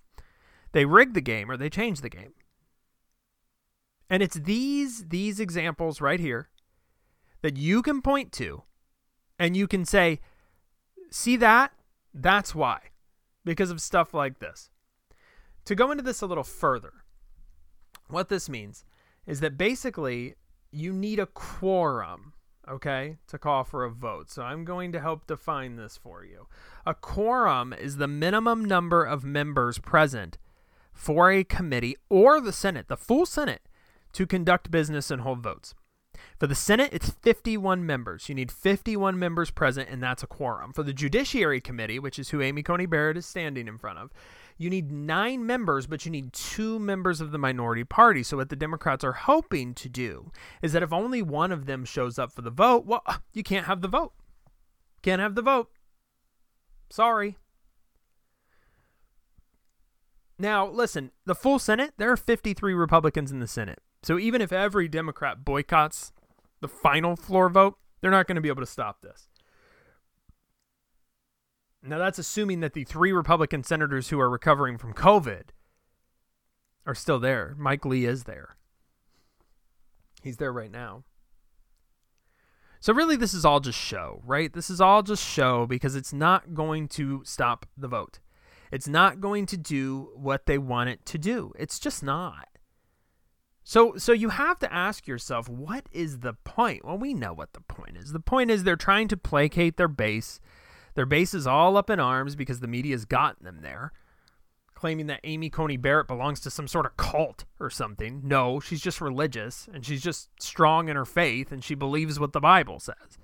they 0.72 0.86
rig 0.86 1.14
the 1.14 1.22
game 1.22 1.52
or 1.52 1.58
they 1.58 1.70
change 1.70 2.02
the 2.02 2.10
game. 2.10 2.34
And 4.10 4.22
it's 4.22 4.36
these 4.36 5.08
these 5.08 5.40
examples 5.40 6.02
right 6.02 6.20
here 6.20 6.50
that 7.42 7.56
you 7.56 7.82
can 7.82 8.02
point 8.02 8.34
to 8.34 8.64
and 9.40 9.56
you 9.56 9.68
can 9.68 9.86
say, 9.86 10.20
"See 11.12 11.38
that? 11.38 11.72
That's 12.14 12.54
why." 12.54 12.90
Because 13.46 13.72
of 13.72 13.82
stuff 13.82 14.14
like 14.14 14.40
this. 14.40 14.70
To 15.66 15.76
go 15.76 15.92
into 15.92 16.04
this 16.04 16.22
a 16.22 16.28
little 16.28 16.44
further, 16.44 17.06
what 18.08 18.30
this 18.30 18.50
means 18.50 18.84
is 19.26 19.40
that 19.40 19.58
basically 19.58 20.36
you 20.72 20.92
need 20.94 21.20
a 21.20 21.26
quorum, 21.26 22.34
okay, 22.72 23.18
to 23.28 23.38
call 23.38 23.64
for 23.64 23.84
a 23.84 23.90
vote. 23.90 24.32
So 24.32 24.44
I'm 24.44 24.66
going 24.66 24.92
to 24.94 25.00
help 25.00 25.28
define 25.28 25.76
this 25.76 25.98
for 26.02 26.24
you. 26.24 26.48
A 26.86 26.94
quorum 26.94 27.74
is 27.74 27.98
the 27.98 28.08
minimum 28.08 28.66
number 28.66 29.04
of 29.04 29.24
members 29.24 29.78
present 29.78 30.38
for 30.94 31.32
a 31.32 31.44
committee 31.44 31.98
or 32.10 32.42
the 32.42 32.54
Senate, 32.54 32.88
the 32.88 32.98
full 32.98 33.26
Senate, 33.26 33.62
to 34.14 34.26
conduct 34.26 34.72
business 34.72 35.12
and 35.12 35.22
hold 35.22 35.42
votes. 35.42 35.74
For 36.40 36.48
the 36.48 36.56
Senate, 36.56 36.90
it's 36.92 37.10
51 37.10 37.86
members. 37.86 38.28
You 38.28 38.36
need 38.36 38.52
51 38.52 39.18
members 39.18 39.52
present, 39.52 39.90
and 39.90 40.02
that's 40.02 40.24
a 40.24 40.28
quorum. 40.28 40.74
For 40.74 40.84
the 40.84 40.94
Judiciary 40.94 41.62
Committee, 41.62 42.00
which 42.00 42.20
is 42.20 42.30
who 42.30 42.42
Amy 42.42 42.64
Coney 42.64 42.86
Barrett 42.86 43.18
is 43.18 43.26
standing 43.26 43.68
in 43.68 43.78
front 43.78 44.00
of, 44.00 44.12
you 44.58 44.70
need 44.70 44.92
nine 44.92 45.46
members, 45.46 45.88
but 45.88 46.06
you 46.06 46.12
need 46.12 46.34
two 46.34 46.80
members 46.80 47.22
of 47.22 47.32
the 47.32 47.38
minority 47.38 47.84
party. 47.84 48.24
So, 48.24 48.38
what 48.38 48.50
the 48.50 48.56
Democrats 48.56 49.04
are 49.04 49.14
hoping 49.14 49.74
to 49.76 49.90
do 49.90 50.32
is 50.62 50.74
that 50.74 50.84
if 50.84 50.94
only 50.94 51.22
one 51.22 51.52
of 51.52 51.66
them 51.66 51.86
shows 51.86 52.20
up 52.20 52.32
for 52.32 52.42
the 52.42 52.50
vote, 52.50 52.86
well, 52.86 53.04
you 53.34 53.44
can't 53.44 53.66
have 53.66 53.82
the 53.82 53.88
vote. 53.88 54.14
Can't 55.02 55.22
have 55.22 55.36
the 55.36 55.42
vote. 55.42 55.70
Sorry. 56.90 57.38
Now, 60.38 60.68
listen, 60.68 61.12
the 61.26 61.36
full 61.36 61.60
Senate, 61.60 61.94
there 61.98 62.12
are 62.12 62.18
53 62.18 62.74
Republicans 62.74 63.32
in 63.32 63.40
the 63.40 63.48
Senate. 63.48 63.80
So 64.04 64.18
even 64.18 64.42
if 64.42 64.52
every 64.52 64.88
Democrat 64.88 65.46
boycotts 65.46 66.12
the 66.62 66.68
final 66.68 67.16
floor 67.16 67.50
vote, 67.50 67.78
they're 68.02 68.12
not 68.12 68.28
going 68.28 68.36
to 68.36 68.42
be 68.42 68.50
able 68.50 68.64
to 68.64 68.68
stop 68.68 69.02
this. 69.02 69.28
Now, 71.84 71.98
that's 71.98 72.20
assuming 72.20 72.60
that 72.60 72.74
the 72.74 72.84
three 72.84 73.12
Republican 73.12 73.64
senators 73.64 74.10
who 74.10 74.20
are 74.20 74.30
recovering 74.30 74.78
from 74.78 74.94
COVID 74.94 75.50
are 76.86 76.96
still 76.96 77.20
there. 77.20 77.56
Mike 77.58 77.86
Lee 77.86 78.06
is 78.06 78.26
there. 78.26 78.56
He's 80.22 80.38
there 80.38 80.54
right 80.54 80.72
now. 80.72 81.04
So, 82.80 82.94
really, 82.94 83.16
this 83.16 83.34
is 83.34 83.46
all 83.46 83.60
just 83.60 83.80
show, 83.80 84.22
right? 84.26 84.52
This 84.54 84.70
is 84.70 84.82
all 84.82 85.02
just 85.04 85.26
show 85.26 85.66
because 85.66 85.96
it's 85.96 86.14
not 86.14 86.54
going 86.54 86.88
to 86.90 87.24
stop 87.26 87.66
the 87.78 87.88
vote. 87.88 88.20
It's 88.72 88.88
not 88.88 89.20
going 89.20 89.46
to 89.48 89.58
do 89.58 90.12
what 90.16 90.46
they 90.46 90.58
want 90.58 90.90
it 90.90 91.06
to 91.08 91.18
do. 91.18 91.52
It's 91.58 91.80
just 91.80 92.04
not. 92.04 92.48
So 93.64 93.96
so 93.98 94.12
you 94.12 94.30
have 94.30 94.60
to 94.60 94.74
ask 94.74 95.08
yourself 95.08 95.48
what 95.48 95.88
is 95.92 96.20
the 96.20 96.34
point? 96.34 96.84
Well, 96.84 96.98
we 96.98 97.14
know 97.14 97.34
what 97.34 97.54
the 97.54 97.62
point 97.62 97.98
is. 97.98 98.12
The 98.12 98.20
point 98.20 98.50
is 98.50 98.64
they're 98.64 98.76
trying 98.76 99.08
to 99.10 99.18
placate 99.18 99.78
their 99.78 99.88
base. 99.88 100.40
Their 100.94 101.06
base 101.06 101.34
is 101.34 101.48
all 101.48 101.78
up 101.78 101.90
in 101.90 102.00
arms 102.00 102.36
because 102.36 102.60
the 102.60 102.68
media's 102.68 103.06
gotten 103.06 103.46
them 103.46 103.60
there, 103.62 103.92
claiming 104.74 105.08
that 105.08 105.22
Amy 105.24 105.50
Coney 105.50 105.78
Barrett 105.78 106.08
belongs 106.08 106.40
to 106.42 106.50
some 106.50 106.68
sort 106.68 106.86
of 106.86 106.98
cult 106.98 107.46
or 107.60 107.70
something. 107.70 108.22
No, 108.24 108.60
she's 108.60 108.82
just 108.82 109.02
religious 109.02 109.70
and 109.74 109.86
she's 109.86 110.02
just 110.02 110.30
strong 110.40 110.90
in 110.90 110.96
her 110.96 111.06
faith 111.06 111.52
and 111.52 111.64
she 111.64 111.76
believes 111.76 112.20
what 112.20 112.34
the 112.34 112.42
Bible 112.42 112.80
says. 112.80 113.18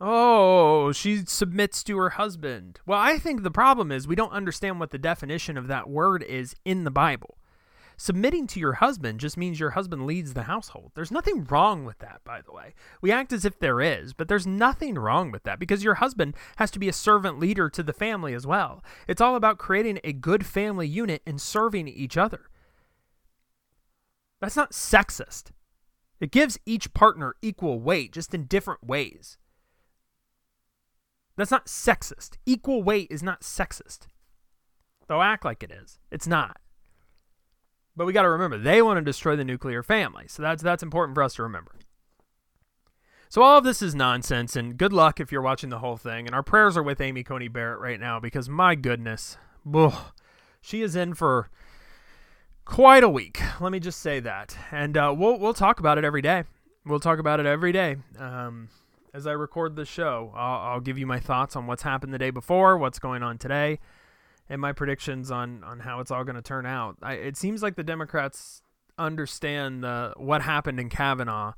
Oh, 0.00 0.92
she 0.92 1.24
submits 1.24 1.82
to 1.84 1.96
her 1.98 2.10
husband. 2.10 2.80
Well, 2.84 2.98
I 2.98 3.18
think 3.18 3.42
the 3.42 3.50
problem 3.50 3.90
is 3.90 4.06
we 4.06 4.16
don't 4.16 4.32
understand 4.32 4.80
what 4.80 4.90
the 4.90 4.98
definition 4.98 5.56
of 5.56 5.68
that 5.68 5.88
word 5.88 6.22
is 6.22 6.54
in 6.64 6.84
the 6.84 6.90
Bible. 6.90 7.38
Submitting 7.96 8.46
to 8.48 8.60
your 8.60 8.74
husband 8.74 9.20
just 9.20 9.36
means 9.36 9.60
your 9.60 9.70
husband 9.70 10.06
leads 10.06 10.34
the 10.34 10.44
household. 10.44 10.92
There's 10.94 11.10
nothing 11.10 11.44
wrong 11.44 11.84
with 11.84 11.98
that, 11.98 12.22
by 12.24 12.40
the 12.40 12.52
way. 12.52 12.74
We 13.00 13.12
act 13.12 13.32
as 13.32 13.44
if 13.44 13.58
there 13.58 13.80
is, 13.80 14.12
but 14.12 14.28
there's 14.28 14.46
nothing 14.46 14.96
wrong 14.96 15.30
with 15.30 15.44
that 15.44 15.58
because 15.58 15.84
your 15.84 15.94
husband 15.94 16.34
has 16.56 16.70
to 16.72 16.78
be 16.78 16.88
a 16.88 16.92
servant 16.92 17.38
leader 17.38 17.70
to 17.70 17.82
the 17.82 17.92
family 17.92 18.34
as 18.34 18.46
well. 18.46 18.82
It's 19.06 19.20
all 19.20 19.36
about 19.36 19.58
creating 19.58 20.00
a 20.02 20.12
good 20.12 20.44
family 20.44 20.88
unit 20.88 21.22
and 21.26 21.40
serving 21.40 21.88
each 21.88 22.16
other. 22.16 22.50
That's 24.40 24.56
not 24.56 24.72
sexist. 24.72 25.52
It 26.20 26.32
gives 26.32 26.58
each 26.66 26.94
partner 26.94 27.34
equal 27.42 27.80
weight, 27.80 28.12
just 28.12 28.34
in 28.34 28.44
different 28.44 28.84
ways. 28.84 29.38
That's 31.36 31.50
not 31.50 31.66
sexist. 31.66 32.36
Equal 32.46 32.82
weight 32.82 33.08
is 33.10 33.22
not 33.22 33.42
sexist. 33.42 34.06
They'll 35.08 35.22
act 35.22 35.44
like 35.44 35.62
it 35.62 35.70
is. 35.70 35.98
It's 36.10 36.26
not. 36.26 36.58
But 37.96 38.06
we 38.06 38.12
got 38.12 38.22
to 38.22 38.30
remember 38.30 38.58
they 38.58 38.82
want 38.82 38.98
to 38.98 39.02
destroy 39.02 39.36
the 39.36 39.44
nuclear 39.44 39.82
family. 39.82 40.26
So 40.28 40.42
that's 40.42 40.62
that's 40.62 40.82
important 40.82 41.14
for 41.14 41.22
us 41.22 41.34
to 41.34 41.42
remember. 41.42 41.72
So 43.28 43.42
all 43.42 43.58
of 43.58 43.64
this 43.64 43.82
is 43.82 43.94
nonsense 43.94 44.54
and 44.54 44.76
good 44.76 44.92
luck 44.92 45.18
if 45.18 45.32
you're 45.32 45.42
watching 45.42 45.70
the 45.70 45.78
whole 45.78 45.96
thing. 45.96 46.26
And 46.26 46.34
our 46.34 46.42
prayers 46.42 46.76
are 46.76 46.82
with 46.82 47.00
Amy 47.00 47.24
Coney 47.24 47.48
Barrett 47.48 47.80
right 47.80 47.98
now 47.98 48.20
because 48.20 48.48
my 48.48 48.74
goodness, 48.74 49.36
ugh, 49.72 50.12
she 50.60 50.82
is 50.82 50.94
in 50.94 51.14
for 51.14 51.50
quite 52.64 53.02
a 53.02 53.08
week. 53.08 53.40
Let 53.60 53.72
me 53.72 53.80
just 53.80 54.00
say 54.00 54.20
that. 54.20 54.56
And 54.70 54.96
uh, 54.96 55.14
we'll 55.16 55.38
we'll 55.38 55.54
talk 55.54 55.80
about 55.80 55.98
it 55.98 56.04
every 56.04 56.22
day. 56.22 56.44
We'll 56.84 57.00
talk 57.00 57.18
about 57.18 57.40
it 57.40 57.46
every 57.46 57.72
day. 57.72 57.96
Um, 58.18 58.68
as 59.12 59.26
I 59.26 59.32
record 59.32 59.76
the 59.76 59.84
show, 59.84 60.32
I'll, 60.34 60.72
I'll 60.72 60.80
give 60.80 60.98
you 60.98 61.06
my 61.06 61.20
thoughts 61.20 61.56
on 61.56 61.66
what's 61.66 61.82
happened 61.82 62.12
the 62.12 62.18
day 62.18 62.30
before, 62.30 62.76
what's 62.76 62.98
going 62.98 63.22
on 63.22 63.38
today 63.38 63.78
and 64.48 64.60
my 64.60 64.72
predictions 64.72 65.30
on 65.30 65.64
on 65.64 65.80
how 65.80 66.00
it's 66.00 66.10
all 66.10 66.24
going 66.24 66.36
to 66.36 66.42
turn 66.42 66.66
out. 66.66 66.96
I, 67.02 67.14
it 67.14 67.36
seems 67.36 67.62
like 67.62 67.76
the 67.76 67.84
Democrats 67.84 68.62
understand 68.98 69.84
uh, 69.84 70.14
what 70.16 70.42
happened 70.42 70.78
in 70.78 70.88
Kavanaugh 70.88 71.54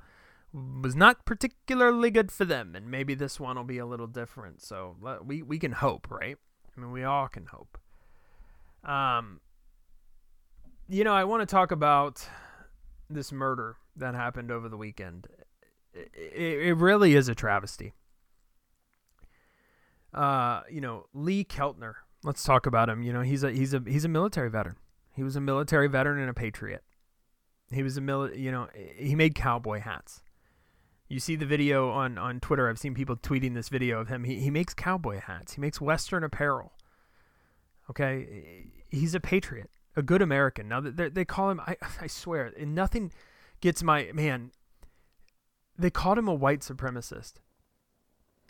was 0.53 0.95
not 0.97 1.25
particularly 1.25 2.11
good 2.11 2.33
for 2.33 2.45
them, 2.45 2.75
and 2.75 2.91
maybe 2.91 3.15
this 3.15 3.39
one 3.39 3.57
will 3.57 3.65
be 3.65 3.79
a 3.79 3.87
little 3.87 4.07
different. 4.07 4.63
So 4.63 4.97
we 5.25 5.43
we 5.43 5.59
can 5.59 5.73
hope, 5.73 6.11
right? 6.11 6.37
I 6.77 6.81
mean, 6.81 6.93
we 6.93 7.05
all 7.05 7.29
can 7.29 7.47
hope. 7.47 7.79
Um, 8.85 9.41
you 10.89 11.05
know, 11.05 11.13
I 11.13 11.25
want 11.25 11.41
to 11.41 11.47
talk 11.47 11.73
about 11.73 12.29
this 13.11 13.33
murder 13.33 13.77
that 13.97 14.15
happened 14.15 14.51
over 14.51 14.69
the 14.69 14.77
weekend. 14.77 15.27
It, 15.93 16.11
it, 16.15 16.67
it 16.69 16.75
really 16.75 17.15
is 17.15 17.29
a 17.29 17.35
travesty. 17.35 17.95
Uh, 20.15 20.63
you 20.71 20.81
know, 20.81 21.07
Lee 21.13 21.45
Keltner 21.45 21.95
let's 22.23 22.45
talk 22.45 22.67
about 22.67 22.89
him. 22.89 23.03
You 23.03 23.13
know, 23.13 23.23
he's 23.23 23.43
a 23.43 23.53
he's 23.53 23.75
a 23.75 23.83
he's 23.87 24.05
a 24.05 24.09
military 24.09 24.51
veteran. 24.51 24.77
He 25.15 25.23
was 25.23 25.37
a 25.37 25.41
military 25.41 25.89
veteran 25.89 26.21
and 26.21 26.29
a 26.31 26.35
patriot. 26.35 26.83
He 27.71 27.83
was 27.83 27.97
a 27.97 28.01
mil, 28.01 28.33
you 28.35 28.53
know, 28.53 28.69
he 28.97 29.15
made 29.15 29.35
cowboy 29.35 29.81
hats. 29.81 30.23
You 31.09 31.21
see 31.21 31.37
the 31.37 31.47
video 31.47 31.91
on 31.91 32.19
on 32.19 32.41
Twitter. 32.41 32.69
I've 32.69 32.79
seen 32.79 32.95
people 32.95 33.17
tweeting 33.17 33.55
this 33.55 33.69
video 33.69 34.01
of 34.01 34.09
him. 34.09 34.25
He 34.25 34.41
he 34.41 34.51
makes 34.51 34.75
cowboy 34.75 35.21
hats. 35.21 35.55
He 35.55 35.61
makes 35.61 35.81
western 35.81 36.25
apparel. 36.25 36.73
Okay, 37.89 38.67
he's 38.91 39.15
a 39.15 39.21
patriot, 39.21 39.71
a 39.95 40.03
good 40.03 40.21
American. 40.21 40.69
Now 40.69 40.81
they 40.81 41.09
they 41.09 41.25
call 41.25 41.51
him. 41.51 41.61
I 41.61 41.77
I 42.01 42.09
swear, 42.09 42.53
nothing 42.59 43.13
gets 43.61 43.83
my 43.83 44.11
man. 44.13 44.51
They 45.79 45.91
called 45.91 46.19
him 46.19 46.27
a 46.27 46.35
white 46.35 46.61
supremacist, 46.61 47.35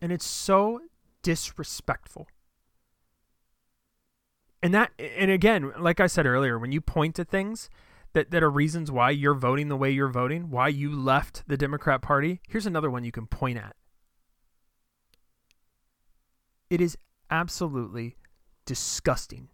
and 0.00 0.10
it's 0.12 0.26
so 0.26 0.80
disrespectful 1.22 2.28
and 4.66 4.74
that 4.74 4.90
and 4.98 5.30
again 5.30 5.72
like 5.78 6.00
i 6.00 6.08
said 6.08 6.26
earlier 6.26 6.58
when 6.58 6.72
you 6.72 6.80
point 6.80 7.14
to 7.14 7.24
things 7.24 7.70
that, 8.14 8.32
that 8.32 8.42
are 8.42 8.50
reasons 8.50 8.90
why 8.90 9.10
you're 9.10 9.32
voting 9.32 9.68
the 9.68 9.76
way 9.76 9.92
you're 9.92 10.08
voting 10.08 10.50
why 10.50 10.66
you 10.66 10.90
left 10.90 11.44
the 11.46 11.56
democrat 11.56 12.02
party 12.02 12.40
here's 12.48 12.66
another 12.66 12.90
one 12.90 13.04
you 13.04 13.12
can 13.12 13.26
point 13.26 13.58
at. 13.58 13.76
It 16.68 16.80
is 16.80 16.98
absolutely 17.30 18.16
disgusting 18.64 19.50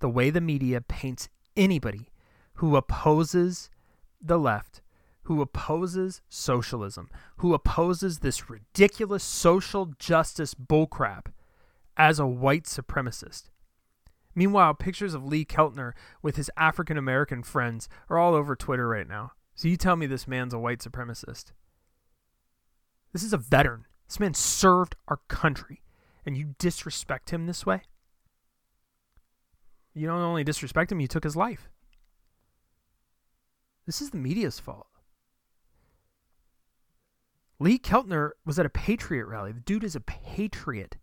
the 0.00 0.08
way 0.08 0.28
the 0.28 0.40
media 0.40 0.80
paints 0.80 1.28
anybody 1.56 2.08
who 2.54 2.74
opposes 2.74 3.70
the 4.20 4.40
left 4.40 4.82
who 5.24 5.40
opposes 5.40 6.20
socialism 6.28 7.08
who 7.36 7.54
opposes 7.54 8.18
this 8.18 8.50
ridiculous 8.50 9.22
social 9.22 9.92
justice 10.00 10.52
bullcrap 10.52 11.26
as 11.96 12.18
a 12.18 12.26
white 12.26 12.64
supremacist 12.64 13.51
Meanwhile, 14.34 14.74
pictures 14.74 15.14
of 15.14 15.24
Lee 15.24 15.44
Keltner 15.44 15.92
with 16.22 16.36
his 16.36 16.50
African 16.56 16.96
American 16.96 17.42
friends 17.42 17.88
are 18.08 18.18
all 18.18 18.34
over 18.34 18.56
Twitter 18.56 18.88
right 18.88 19.08
now. 19.08 19.32
So 19.54 19.68
you 19.68 19.76
tell 19.76 19.96
me 19.96 20.06
this 20.06 20.26
man's 20.26 20.54
a 20.54 20.58
white 20.58 20.80
supremacist. 20.80 21.52
This 23.12 23.22
is 23.22 23.32
a 23.32 23.38
veteran. 23.38 23.84
This 24.08 24.20
man 24.20 24.34
served 24.34 24.96
our 25.08 25.20
country, 25.28 25.82
and 26.24 26.36
you 26.36 26.54
disrespect 26.58 27.30
him 27.30 27.46
this 27.46 27.66
way? 27.66 27.82
You 29.94 30.06
don't 30.06 30.20
only 30.20 30.44
disrespect 30.44 30.90
him, 30.90 31.00
you 31.00 31.08
took 31.08 31.24
his 31.24 31.36
life. 31.36 31.68
This 33.84 34.00
is 34.00 34.10
the 34.10 34.16
media's 34.16 34.58
fault. 34.58 34.86
Lee 37.58 37.78
Keltner 37.78 38.30
was 38.44 38.58
at 38.58 38.66
a 38.66 38.70
Patriot 38.70 39.26
rally. 39.26 39.52
The 39.52 39.60
dude 39.60 39.84
is 39.84 39.94
a 39.94 40.00
patriot 40.00 40.96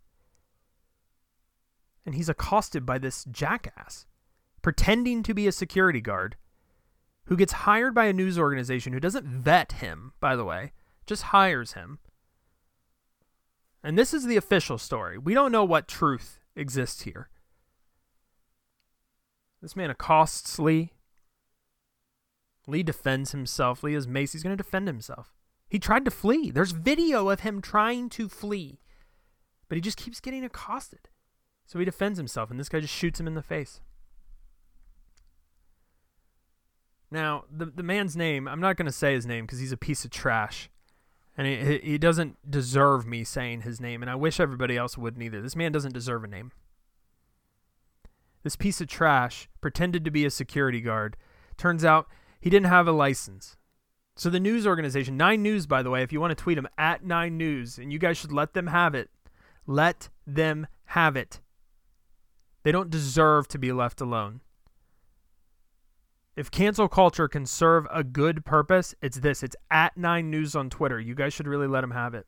and 2.09 2.15
he's 2.15 2.27
accosted 2.27 2.87
by 2.87 2.97
this 2.97 3.23
jackass 3.25 4.07
pretending 4.63 5.21
to 5.21 5.31
be 5.31 5.45
a 5.45 5.51
security 5.51 6.01
guard 6.01 6.37
who 7.25 7.37
gets 7.37 7.53
hired 7.53 7.93
by 7.93 8.05
a 8.05 8.13
news 8.13 8.39
organization 8.39 8.93
who 8.93 8.99
doesn't 8.99 9.27
vet 9.27 9.73
him, 9.73 10.13
by 10.19 10.35
the 10.35 10.43
way, 10.43 10.71
just 11.05 11.21
hires 11.21 11.73
him. 11.73 11.99
And 13.83 13.95
this 13.95 14.11
is 14.11 14.25
the 14.25 14.37
official 14.37 14.79
story. 14.79 15.19
We 15.19 15.35
don't 15.35 15.51
know 15.51 15.63
what 15.63 15.87
truth 15.87 16.39
exists 16.55 17.03
here. 17.03 17.29
This 19.61 19.75
man 19.75 19.91
accosts 19.91 20.57
Lee. 20.57 20.93
Lee 22.65 22.81
defends 22.81 23.33
himself. 23.33 23.83
Lee 23.83 23.93
is 23.93 24.07
mace. 24.07 24.33
He's 24.33 24.41
going 24.41 24.57
to 24.57 24.63
defend 24.63 24.87
himself. 24.87 25.35
He 25.69 25.77
tried 25.77 26.05
to 26.05 26.11
flee. 26.11 26.49
There's 26.49 26.71
video 26.71 27.29
of 27.29 27.41
him 27.41 27.61
trying 27.61 28.09
to 28.09 28.27
flee, 28.27 28.79
but 29.67 29.75
he 29.75 29.81
just 29.81 29.99
keeps 29.99 30.19
getting 30.19 30.43
accosted. 30.43 31.01
So 31.69 31.77
he 31.77 31.85
defends 31.85 32.17
himself, 32.17 32.49
and 32.49 32.59
this 32.59 32.67
guy 32.67 32.79
just 32.79 32.95
shoots 32.95 33.19
him 33.19 33.27
in 33.27 33.35
the 33.35 33.43
face. 33.43 33.79
Now, 37.11 37.43
the 37.55 37.67
the 37.67 37.83
man's 37.83 38.17
name, 38.17 38.47
I'm 38.47 38.59
not 38.59 38.75
going 38.75 38.87
to 38.87 38.91
say 38.91 39.13
his 39.13 39.27
name 39.27 39.45
because 39.45 39.59
he's 39.59 39.71
a 39.71 39.77
piece 39.77 40.03
of 40.03 40.09
trash. 40.09 40.71
And 41.37 41.45
he, 41.45 41.77
he 41.77 41.97
doesn't 41.99 42.37
deserve 42.49 43.05
me 43.05 43.23
saying 43.23 43.61
his 43.61 43.79
name, 43.79 44.01
and 44.01 44.09
I 44.09 44.15
wish 44.15 44.39
everybody 44.39 44.77
else 44.77 44.97
wouldn't 44.97 45.21
either. 45.21 45.43
This 45.43 45.55
man 45.55 45.71
doesn't 45.71 45.93
deserve 45.93 46.23
a 46.23 46.27
name. 46.27 46.51
This 48.41 48.55
piece 48.55 48.81
of 48.81 48.87
trash 48.87 49.47
pretended 49.61 50.03
to 50.05 50.11
be 50.11 50.25
a 50.25 50.31
security 50.31 50.81
guard. 50.81 51.17
Turns 51.55 51.85
out 51.85 52.07
he 52.41 52.49
didn't 52.49 52.65
have 52.65 52.87
a 52.87 52.91
license. 52.91 53.57
So 54.15 54.31
the 54.31 54.39
news 54.39 54.65
organization, 54.65 55.17
Nine 55.17 55.43
News, 55.43 55.67
by 55.67 55.83
the 55.83 55.91
way, 55.91 56.01
if 56.01 56.11
you 56.11 56.19
want 56.19 56.31
to 56.35 56.43
tweet 56.43 56.55
them 56.55 56.67
at 56.79 57.05
Nine 57.05 57.37
News, 57.37 57.77
and 57.77 57.93
you 57.93 57.99
guys 57.99 58.17
should 58.17 58.31
let 58.31 58.55
them 58.55 58.67
have 58.67 58.95
it, 58.95 59.11
let 59.67 60.09
them 60.25 60.65
have 60.85 61.15
it. 61.15 61.41
They 62.63 62.71
don't 62.71 62.89
deserve 62.89 63.47
to 63.49 63.57
be 63.57 63.71
left 63.71 64.01
alone. 64.01 64.41
If 66.35 66.51
cancel 66.51 66.87
culture 66.87 67.27
can 67.27 67.45
serve 67.45 67.85
a 67.91 68.03
good 68.03 68.45
purpose, 68.45 68.95
it's 69.01 69.19
this. 69.19 69.43
It's 69.43 69.55
at 69.69 69.97
9 69.97 70.29
News 70.29 70.55
on 70.55 70.69
Twitter. 70.69 70.99
You 70.99 71.15
guys 71.15 71.33
should 71.33 71.47
really 71.47 71.67
let 71.67 71.81
them 71.81 71.91
have 71.91 72.13
it. 72.13 72.27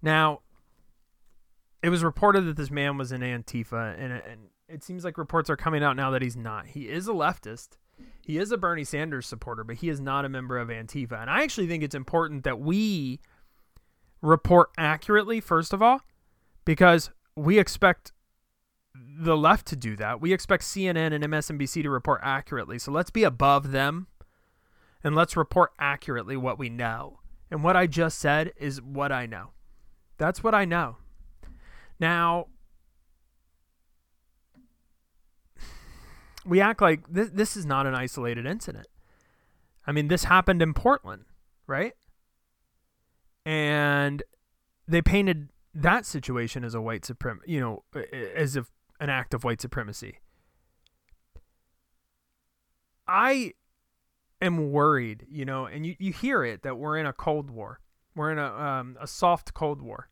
Now, 0.00 0.40
it 1.82 1.88
was 1.88 2.04
reported 2.04 2.42
that 2.46 2.56
this 2.56 2.70
man 2.70 2.96
was 2.96 3.12
in 3.12 3.22
Antifa, 3.22 3.94
and, 3.98 4.12
and 4.12 4.40
it 4.68 4.84
seems 4.84 5.04
like 5.04 5.18
reports 5.18 5.50
are 5.50 5.56
coming 5.56 5.82
out 5.82 5.96
now 5.96 6.10
that 6.10 6.22
he's 6.22 6.36
not. 6.36 6.66
He 6.66 6.88
is 6.88 7.08
a 7.08 7.12
leftist. 7.12 7.70
He 8.20 8.38
is 8.38 8.52
a 8.52 8.56
Bernie 8.56 8.84
Sanders 8.84 9.26
supporter, 9.26 9.64
but 9.64 9.76
he 9.76 9.88
is 9.88 10.00
not 10.00 10.24
a 10.24 10.28
member 10.28 10.58
of 10.58 10.68
Antifa. 10.68 11.20
And 11.20 11.28
I 11.28 11.42
actually 11.42 11.66
think 11.66 11.82
it's 11.82 11.94
important 11.94 12.44
that 12.44 12.60
we 12.60 13.20
report 14.20 14.70
accurately, 14.78 15.40
first 15.40 15.72
of 15.72 15.82
all, 15.82 16.00
because 16.64 17.10
we 17.34 17.58
expect 17.58 18.12
the 18.94 19.36
left 19.36 19.66
to 19.68 19.76
do 19.76 19.96
that. 19.96 20.20
We 20.20 20.32
expect 20.32 20.64
CNN 20.64 21.12
and 21.12 21.24
MSNBC 21.24 21.82
to 21.82 21.90
report 21.90 22.20
accurately. 22.22 22.78
So 22.78 22.92
let's 22.92 23.10
be 23.10 23.24
above 23.24 23.72
them 23.72 24.06
and 25.02 25.14
let's 25.14 25.36
report 25.36 25.72
accurately 25.78 26.36
what 26.36 26.58
we 26.58 26.68
know. 26.68 27.20
And 27.50 27.62
what 27.62 27.76
I 27.76 27.86
just 27.86 28.18
said 28.18 28.52
is 28.56 28.80
what 28.80 29.12
I 29.12 29.26
know. 29.26 29.50
That's 30.18 30.42
what 30.42 30.54
I 30.54 30.64
know. 30.64 30.96
Now, 31.98 32.46
we 36.44 36.60
act 36.60 36.80
like 36.80 37.06
this, 37.08 37.30
this 37.32 37.56
is 37.56 37.66
not 37.66 37.86
an 37.86 37.94
isolated 37.94 38.46
incident. 38.46 38.86
I 39.86 39.92
mean, 39.92 40.08
this 40.08 40.24
happened 40.24 40.62
in 40.62 40.74
Portland, 40.74 41.24
right? 41.66 41.94
And 43.44 44.22
they 44.86 45.02
painted 45.02 45.48
that 45.74 46.06
situation 46.06 46.64
as 46.64 46.74
a 46.74 46.80
white 46.80 47.04
supremacy, 47.04 47.52
you 47.52 47.60
know, 47.60 47.82
as 48.34 48.56
if 48.56 48.70
an 49.02 49.10
act 49.10 49.34
of 49.34 49.42
white 49.42 49.60
supremacy. 49.60 50.20
I 53.08 53.54
am 54.40 54.70
worried, 54.70 55.26
you 55.28 55.44
know, 55.44 55.66
and 55.66 55.84
you, 55.84 55.96
you 55.98 56.12
hear 56.12 56.44
it 56.44 56.62
that 56.62 56.78
we're 56.78 56.96
in 56.96 57.04
a 57.04 57.12
cold 57.12 57.50
war. 57.50 57.80
We're 58.14 58.30
in 58.30 58.38
a 58.38 58.46
um, 58.46 58.96
a 59.00 59.08
soft 59.08 59.54
cold 59.54 59.82
war. 59.82 60.08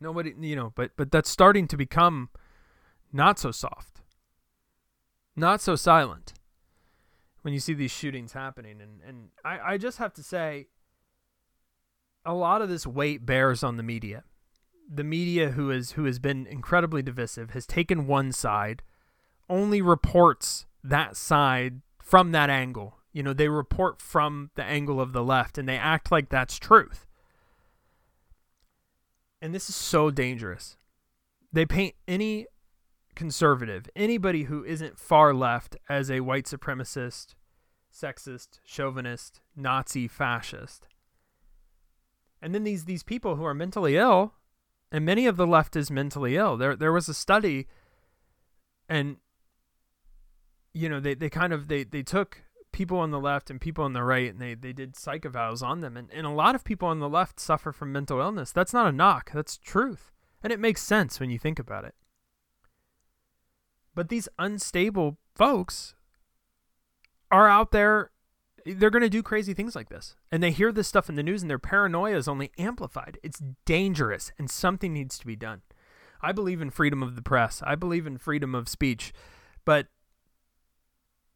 Nobody, 0.00 0.32
you 0.40 0.56
know, 0.56 0.72
but 0.74 0.92
but 0.96 1.10
that's 1.10 1.28
starting 1.28 1.68
to 1.68 1.76
become 1.76 2.30
not 3.12 3.38
so 3.38 3.50
soft, 3.50 4.00
not 5.36 5.60
so 5.60 5.76
silent 5.76 6.32
when 7.42 7.52
you 7.52 7.60
see 7.60 7.74
these 7.74 7.90
shootings 7.90 8.32
happening. 8.32 8.80
And 8.80 9.02
and 9.06 9.28
I 9.44 9.74
I 9.74 9.78
just 9.78 9.98
have 9.98 10.14
to 10.14 10.22
say, 10.22 10.68
a 12.24 12.32
lot 12.32 12.62
of 12.62 12.70
this 12.70 12.86
weight 12.86 13.26
bears 13.26 13.62
on 13.62 13.76
the 13.76 13.82
media 13.82 14.24
the 14.92 15.04
media 15.04 15.50
who 15.50 15.70
is 15.70 15.92
who 15.92 16.04
has 16.04 16.18
been 16.18 16.46
incredibly 16.46 17.02
divisive 17.02 17.50
has 17.50 17.66
taken 17.66 18.06
one 18.06 18.32
side 18.32 18.82
only 19.48 19.80
reports 19.80 20.66
that 20.82 21.16
side 21.16 21.80
from 22.02 22.32
that 22.32 22.50
angle. 22.50 22.98
You 23.12 23.22
know 23.22 23.32
they 23.32 23.48
report 23.48 24.00
from 24.00 24.50
the 24.54 24.64
angle 24.64 25.00
of 25.00 25.12
the 25.12 25.24
left 25.24 25.58
and 25.58 25.68
they 25.68 25.78
act 25.78 26.10
like 26.10 26.28
that's 26.28 26.58
truth. 26.58 27.06
And 29.40 29.54
this 29.54 29.68
is 29.68 29.74
so 29.74 30.10
dangerous. 30.10 30.76
They 31.52 31.66
paint 31.66 31.94
any 32.08 32.46
conservative 33.14 33.88
anybody 33.94 34.44
who 34.44 34.64
isn't 34.64 34.98
far 34.98 35.32
left 35.32 35.76
as 35.88 36.10
a 36.10 36.20
white 36.20 36.46
supremacist 36.46 37.34
sexist 37.92 38.58
chauvinist 38.64 39.40
nazi 39.54 40.08
fascist. 40.08 40.88
And 42.42 42.54
then 42.54 42.64
these 42.64 42.84
these 42.84 43.02
people 43.02 43.36
who 43.36 43.44
are 43.44 43.54
mentally 43.54 43.96
ill 43.96 44.34
and 44.94 45.04
many 45.04 45.26
of 45.26 45.36
the 45.36 45.46
left 45.46 45.74
is 45.74 45.90
mentally 45.90 46.36
ill. 46.36 46.56
There 46.56 46.76
there 46.76 46.92
was 46.92 47.08
a 47.08 47.14
study 47.14 47.66
and 48.88 49.16
you 50.72 50.88
know, 50.88 51.00
they, 51.00 51.14
they 51.14 51.28
kind 51.28 51.52
of 51.52 51.66
they, 51.66 51.82
they 51.82 52.04
took 52.04 52.42
people 52.70 52.98
on 52.98 53.10
the 53.10 53.18
left 53.18 53.50
and 53.50 53.60
people 53.60 53.84
on 53.84 53.92
the 53.92 54.04
right 54.04 54.30
and 54.30 54.40
they, 54.40 54.54
they 54.54 54.72
did 54.72 54.94
psych 54.94 55.22
evals 55.22 55.64
on 55.64 55.80
them 55.80 55.96
and, 55.96 56.10
and 56.12 56.28
a 56.28 56.30
lot 56.30 56.54
of 56.54 56.62
people 56.62 56.86
on 56.86 57.00
the 57.00 57.08
left 57.08 57.40
suffer 57.40 57.72
from 57.72 57.90
mental 57.90 58.20
illness. 58.20 58.52
That's 58.52 58.72
not 58.72 58.86
a 58.86 58.92
knock, 58.92 59.32
that's 59.34 59.58
truth. 59.58 60.12
And 60.44 60.52
it 60.52 60.60
makes 60.60 60.80
sense 60.80 61.18
when 61.18 61.30
you 61.30 61.40
think 61.40 61.58
about 61.58 61.84
it. 61.84 61.96
But 63.96 64.10
these 64.10 64.28
unstable 64.38 65.18
folks 65.34 65.96
are 67.32 67.48
out 67.48 67.72
there 67.72 68.12
they're 68.64 68.90
going 68.90 69.02
to 69.02 69.10
do 69.10 69.22
crazy 69.22 69.52
things 69.52 69.76
like 69.76 69.88
this. 69.88 70.16
And 70.32 70.42
they 70.42 70.50
hear 70.50 70.72
this 70.72 70.88
stuff 70.88 71.08
in 71.08 71.16
the 71.16 71.22
news 71.22 71.42
and 71.42 71.50
their 71.50 71.58
paranoia 71.58 72.16
is 72.16 72.28
only 72.28 72.50
amplified. 72.58 73.18
It's 73.22 73.42
dangerous 73.66 74.32
and 74.38 74.50
something 74.50 74.92
needs 74.92 75.18
to 75.18 75.26
be 75.26 75.36
done. 75.36 75.62
I 76.22 76.32
believe 76.32 76.62
in 76.62 76.70
freedom 76.70 77.02
of 77.02 77.16
the 77.16 77.22
press. 77.22 77.62
I 77.66 77.74
believe 77.74 78.06
in 78.06 78.16
freedom 78.16 78.54
of 78.54 78.68
speech. 78.68 79.12
But 79.64 79.88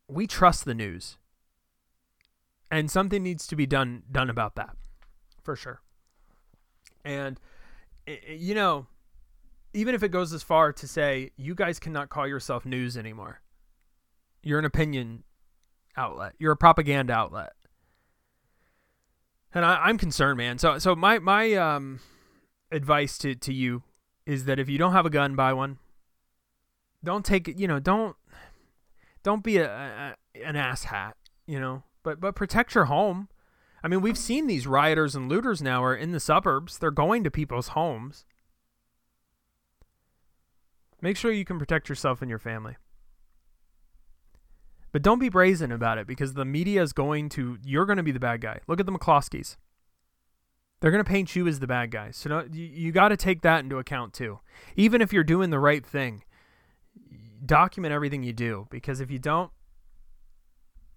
we 0.09 0.27
trust 0.27 0.65
the 0.65 0.75
news. 0.75 1.19
And 2.71 2.91
something 2.91 3.23
needs 3.23 3.47
to 3.47 3.57
be 3.57 3.67
done 3.67 4.03
done 4.11 4.31
about 4.31 4.55
that. 4.57 4.77
For 5.43 5.57
sure. 5.57 5.81
And 7.05 7.39
eh, 8.07 8.17
eh, 8.27 8.33
you 8.35 8.55
know, 8.55 8.87
even 9.73 9.95
if 9.95 10.03
it 10.03 10.09
goes 10.11 10.33
as 10.33 10.43
far 10.43 10.73
to 10.73 10.89
say 10.89 11.31
you 11.37 11.55
guys 11.55 11.79
cannot 11.79 12.09
call 12.09 12.27
yourself 12.27 12.65
news 12.65 12.97
anymore. 12.97 13.41
You're 14.43 14.59
an 14.59 14.65
opinion 14.65 15.25
outlet. 15.99 16.35
You're 16.39 16.53
a 16.53 16.57
propaganda 16.57 17.13
outlet. 17.13 17.53
And 19.53 19.65
I, 19.65 19.91
am 19.91 19.99
concerned, 19.99 20.39
man. 20.39 20.59
So 20.59 20.79
so 20.79 20.95
my 20.95 21.19
my 21.19 21.55
um 21.55 22.01
advice 22.71 23.19
to, 23.19 23.35
to 23.35 23.53
you 23.53 23.83
is 24.27 24.45
that 24.45 24.59
if 24.59 24.69
you 24.69 24.79
don't 24.79 24.93
have 24.93 25.07
a 25.07 25.11
gun, 25.11 25.35
buy 25.35 25.53
one. 25.53 25.79
Don't 27.03 27.25
take 27.25 27.49
it, 27.49 27.59
you 27.59 27.67
know, 27.67 27.81
don't 27.81 28.17
don't 29.23 29.43
be 29.43 29.57
a, 29.59 29.69
a 29.69 30.47
an 30.47 30.57
ass 30.57 30.85
hat, 30.85 31.17
you 31.47 31.59
know. 31.59 31.83
But 32.03 32.21
but 32.21 32.35
protect 32.35 32.75
your 32.75 32.87
home. 32.87 33.29
I 33.83 33.89
mean, 33.89 34.01
we've 34.01 34.19
seen 34.19 34.47
these 34.47 34.67
rioters 34.67 35.15
and 35.15 35.29
looters 35.29 35.63
now 35.63 35.83
are 35.85 35.95
in 35.95 36.13
the 36.13 36.21
suburbs. 36.21 36.79
They're 36.79 36.91
going 36.91 37.25
to 37.25 37.31
people's 37.31 37.69
homes. 37.69 38.25
Make 41.01 41.17
sure 41.17 41.31
you 41.31 41.45
can 41.45 41.59
protect 41.59 41.89
yourself 41.89 42.21
and 42.21 42.29
your 42.29 42.41
family. 42.41 42.77
But 44.91 45.03
don't 45.03 45.19
be 45.19 45.29
brazen 45.29 45.71
about 45.71 45.99
it 45.99 46.07
because 46.07 46.35
the 46.35 46.45
media 46.45 46.83
is 46.83 46.93
going 46.93 47.29
to, 47.31 47.59
you're 47.63 47.87
going 47.87 47.99
to 47.99 48.03
be 48.03 48.13
the 48.13 48.21
bad 48.21 48.41
guy. 48.41 48.61
Look 48.67 48.81
at 48.81 48.87
the 48.87 48.93
McCloskeys. 48.93 49.57
They're 50.81 50.91
going 50.91 51.05
to 51.05 51.09
paint 51.09 51.35
you 51.37 51.47
as 51.47 51.61
the 51.61 51.67
bad 51.67 51.91
guy. 51.91 52.11
So 52.13 52.31
no, 52.31 52.45
you, 52.51 52.65
you 52.65 52.93
got 52.93 53.09
to 53.09 53.17
take 53.17 53.43
that 53.43 53.61
into 53.61 53.79
account 53.79 54.15
too. 54.15 54.41
Even 54.77 55.03
if 55.03 55.13
you're 55.13 55.25
doing 55.25 55.51
the 55.51 55.59
right 55.59 55.85
thing, 55.85 56.23
document 57.45 57.93
everything 57.93 58.23
you 58.23 58.33
do 58.33 58.67
because 58.71 59.01
if 59.01 59.11
you 59.11 59.19
don't, 59.19 59.51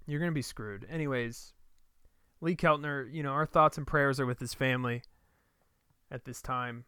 you're 0.07 0.19
going 0.19 0.31
to 0.31 0.35
be 0.35 0.41
screwed. 0.41 0.85
Anyways, 0.89 1.53
Lee 2.41 2.55
Keltner, 2.55 3.11
you 3.11 3.23
know, 3.23 3.31
our 3.31 3.45
thoughts 3.45 3.77
and 3.77 3.85
prayers 3.85 4.19
are 4.19 4.25
with 4.25 4.39
his 4.39 4.53
family 4.53 5.03
at 6.09 6.25
this 6.25 6.41
time. 6.41 6.85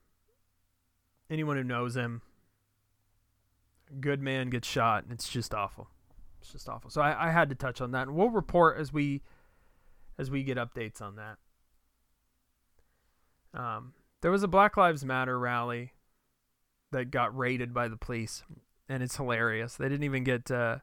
Anyone 1.30 1.58
who 1.58 1.64
knows 1.64 1.96
him, 1.96 2.22
good 4.00 4.22
man 4.22 4.50
gets 4.50 4.68
shot, 4.68 5.04
and 5.04 5.14
it's 5.14 5.30
just 5.30 5.54
awful. 5.54 5.88
It's 6.44 6.52
just 6.52 6.68
awful. 6.68 6.90
So 6.90 7.02
I, 7.02 7.30
I 7.30 7.32
had 7.32 7.48
to 7.50 7.56
touch 7.56 7.80
on 7.80 7.92
that, 7.92 8.08
and 8.08 8.18
we'll 8.18 8.30
report 8.30 8.78
as 8.78 8.92
we 8.92 9.22
as 10.20 10.30
we 10.30 10.44
get 10.44 10.58
updates 10.58 11.02
on 11.02 11.16
that. 11.16 11.38
Um, 13.58 13.94
there 14.22 14.30
was 14.30 14.44
a 14.44 14.48
Black 14.48 14.76
Lives 14.76 15.06
Matter 15.06 15.40
rally 15.40 15.94
that 16.92 17.12
got 17.12 17.36
raided 17.36 17.74
by 17.74 17.88
the 17.88 17.96
police, 17.96 18.44
and 18.90 19.02
it's 19.02 19.16
hilarious. 19.16 19.76
They 19.76 19.88
didn't 19.88 20.04
even 20.04 20.26
get 20.26 20.52
uh, 20.52 20.80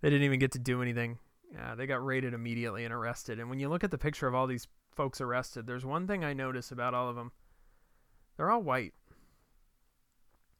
they 0.00 0.10
didn't 0.10 0.24
even 0.24 0.38
get 0.38 0.52
to 0.52 0.60
do 0.60 0.80
anything. 0.80 1.18
Yeah, 1.52 1.74
they 1.74 1.86
got 1.86 2.04
raided 2.04 2.32
immediately 2.32 2.84
and 2.84 2.94
arrested. 2.94 3.40
And 3.40 3.50
when 3.50 3.58
you 3.58 3.68
look 3.68 3.82
at 3.82 3.90
the 3.90 3.98
picture 3.98 4.28
of 4.28 4.34
all 4.34 4.46
these 4.46 4.68
folks 4.94 5.20
arrested, 5.20 5.66
there's 5.66 5.84
one 5.84 6.06
thing 6.06 6.24
I 6.24 6.34
notice 6.34 6.70
about 6.70 6.94
all 6.94 7.08
of 7.08 7.16
them. 7.16 7.32
They're 8.36 8.50
all 8.50 8.62
white. 8.62 8.94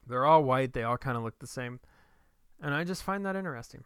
They're 0.09 0.27
all 0.27 0.43
white. 0.43 0.73
They 0.73 0.83
all 0.83 0.99
kind 0.99 1.17
of 1.17 1.23
look 1.23 1.39
the 1.39 1.47
same. 1.47 1.79
And 2.61 2.75
I 2.75 2.83
just 2.83 3.05
find 3.05 3.25
that 3.25 3.37
interesting. 3.37 3.85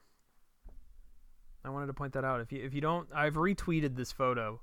I 1.64 1.70
wanted 1.70 1.86
to 1.86 1.94
point 1.94 2.12
that 2.14 2.24
out. 2.24 2.40
If 2.40 2.52
you 2.52 2.64
if 2.64 2.74
you 2.74 2.80
don't, 2.80 3.08
I've 3.14 3.34
retweeted 3.34 3.96
this 3.96 4.12
photo 4.12 4.60